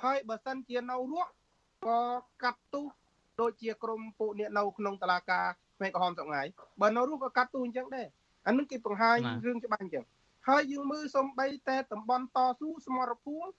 [0.04, 1.30] ហើយបើសិនជានៅរស់
[1.86, 2.00] ក៏
[2.44, 2.82] កាត់ទូ
[3.42, 5.46] ដូចជាក្រមពួកអ្នកនៅក្នុងតឡាការ
[5.78, 6.48] ផ្នែកក្រហមសង្ងាយ
[6.82, 8.08] បើនៅរស់ក៏កាត់ទូអញ្ចឹងដែរ
[8.48, 10.04] អានឹងគេបង្ហាញរឿងច្បាស់អញ្ចឹង
[10.48, 13.50] ហើយយើងមើលសំបីតែតំបន់តស៊ូសមរភូមិ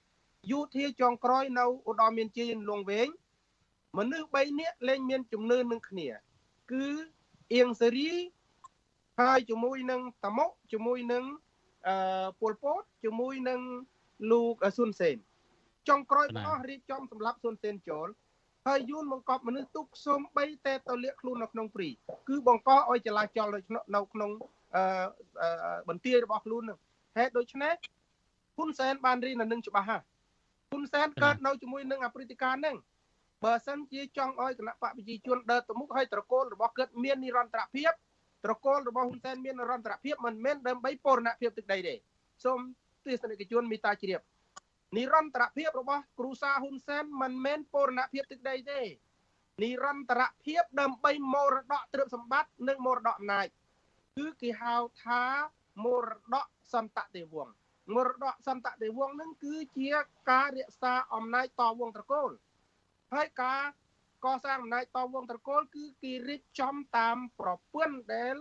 [0.50, 3.08] យោធាចុងក្រោយនៅឧត្តមមានជ័យលងវែង
[3.96, 6.08] មនុស្ស3នាក់លែងមានជំនឿនឹងគ្នា
[6.72, 6.86] គឺ
[7.54, 8.10] អៀងសេរី
[9.20, 11.24] ហើយជាមួយនឹងតាមុកជាមួយនឹង
[11.88, 13.60] អឺពលពតជាមួយនឹង
[14.30, 15.16] លោកស៊ុនសេន
[15.88, 18.08] ចុងក្រោយទាំងអស់រៀបចំសម្រាប់ស៊ុនសេនចូល
[18.66, 21.88] ហើយយួនបង្កប់មនុស្សទុកសូមបីតែទៅលាក់ខ្លួននៅក្នុងព្រី
[22.28, 24.30] គឺបង្កឲ្យចលាចលនៅក្នុង
[24.76, 26.78] អឺបន្ទាយរបស់ខ្លួននឹង
[27.16, 27.74] ហេតុដូច្នេះ
[28.56, 30.00] ហ៊ុនសែនបានរៀននៅនឹងច្បាស់ហ่ะ
[30.70, 32.76] ហ៊ុនសែនកើតនៅជាមួយនឹងអព្រឹត្តិការណ៍ហ្នឹង
[33.46, 37.92] បើសិនជាចង់ឲ្យគណៈបកប្រជាជនដើរទៅមុខឲ្យត្រកូលរបស់គាត់មាននិរន្តរភាព
[38.44, 41.94] ត្រកូលរបស់ហ៊ុនសែនមាននិរន្តរភាពមិនមែនដើម្បីពរណភាពទឹកដីទេ
[42.44, 42.58] សូម
[43.04, 44.20] ទស្សនិកជនមេត្តាជ្រាប
[44.96, 48.80] និរន្តរភាពរបស់គ្រូសាហ៊ុនសែនមិនមែនពរណភាពទឹកដីទេ
[49.62, 53.46] និរន្តរភាពដើម្បីមរតកទ្រព្យសម្បត្តិនិងមរតកអំណាច
[54.16, 54.74] គឺគេហៅ
[55.04, 55.22] ថា
[55.84, 57.54] មរតកសន្តតិវង្ស
[57.94, 59.90] មរតកសន្តតិវង្សនឹងគឺជា
[60.30, 62.30] ការរក្សាអំណាចតវងត្រកូល
[63.13, 63.61] ហើយការ
[64.25, 68.35] កសាងអំណាចតវងត្រកូលគឺគេរៀបចំតាមប្រព័ន្ធដែល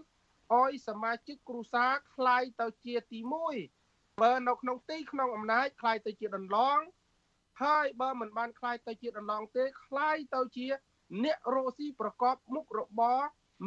[0.55, 3.21] អោយសមាជិកគ្រួសារคล้ายទៅជាទី
[3.71, 6.79] 1បើនៅក្នុងទីក្នុងអំណាចคล้ายទៅជាដន្លង
[7.63, 10.67] ហើយបើមិនបានคล้ายទៅជាដន្លងទេคล้ายទៅជា
[11.25, 13.21] អ្នករស់ស៊ីប្រកបមុខរបរ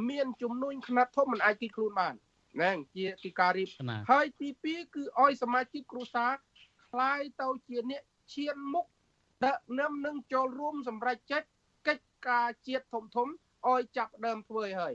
[0.10, 2.16] មានជំនួញខ្នាតធំមិនអាចគិតខ្លួនបាន
[2.56, 3.70] ហ្នឹងជាទីការរៀប
[4.12, 6.32] ហើយទី2គឺអោយសមាជិកគ្រួសារ
[6.90, 8.02] คล้ายទៅជាអ្នក
[8.34, 8.86] ឈានមុខ
[9.47, 11.49] ដឹកនាំនឹងចូលរួមសម្រេចចិត្ត
[11.89, 13.29] កិច្ចការជាតិធំធំ
[13.69, 14.95] ឲ្យចាប់ដើមធ្វើឲ្យហើយ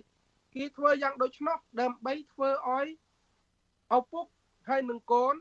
[0.56, 2.88] គេធ្វើយ៉ាងដូច្នោះដើម្បីធ្វើឲ្យ
[3.98, 4.26] ឪពុក
[4.70, 5.36] ហើយនឹងកូន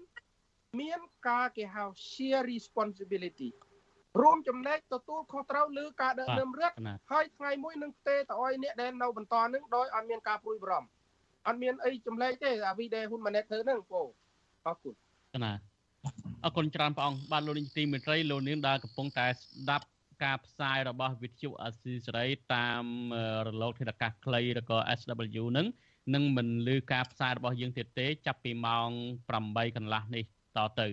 [0.80, 3.50] មានការគេហៅ share responsibility
[4.22, 6.76] រួមចំណែកទទួលខុសត្រូវលើការដឹកនាំរដ្ឋ
[7.12, 10.88] ហើយថ្ងៃមួយនឹងផ្ទេទៅឲ្យអ្នកដែលនៅបន្តនឹងដោយអត់មានការព្រួយបារម្ភ
[11.46, 14.09] អត់មានអីចម្លែកទេអាវីដែលហ៊ុនម៉ាណែតធ្វើហ្នឹងបង
[14.66, 14.94] អរគុណ
[15.44, 15.53] ណា
[16.45, 19.86] អរគុណច្រើនព្រះអង្គបាទលោកនាយកទីមេត្រីលោកនាងដែលកំពុងតែស្ដាប់
[20.24, 22.84] ការផ្សាយរបស់វិទ្យុអស៊ីសេរីតាម
[23.47, 25.66] រលកធាតុអាកាសខ្លីឬក៏ SW នឹង
[26.14, 28.88] នឹងមិនលឺការផ្សាយរបស់យើងទៀតទេ ចាប់ពីម៉ោង
[29.32, 30.24] 8កន្លះនេះ
[30.57, 30.86] តទៅ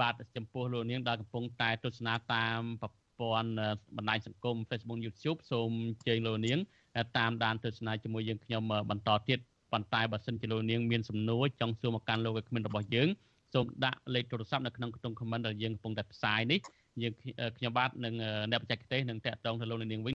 [0.00, 2.90] បាទចំពោះលោកនាងដែលកំពុងតែទស្សនាតាមប្រ
[3.20, 3.50] ព័ន្ធ
[3.96, 6.58] បណ្ដាញសង្គម Facebook YouTube សូមអញ្ជើញលោកនាង
[7.18, 9.38] តាមដានទស្សនាជាមួយយើងខ្ញុំបន្តទៀត
[9.72, 13.08] ប៉ុន្តែបើសិនជាលោកនាងមានសំណួរចង់សួរមកកាន់លោកឲ្យគ្មានរបស់យើង
[13.54, 16.60] សូមដាក់លេខទូរស័ព្ទនៅក្នុងខ្ទង់ comment ដែលយើងកំពុងតែផ្សាយនេះ
[17.02, 17.12] យើង
[17.58, 18.14] ខ្ញុំបាទនឹង
[18.50, 20.02] អ្នកបច្ចេកទេសនឹងតាក់ទងទៅលោកនាងវិញ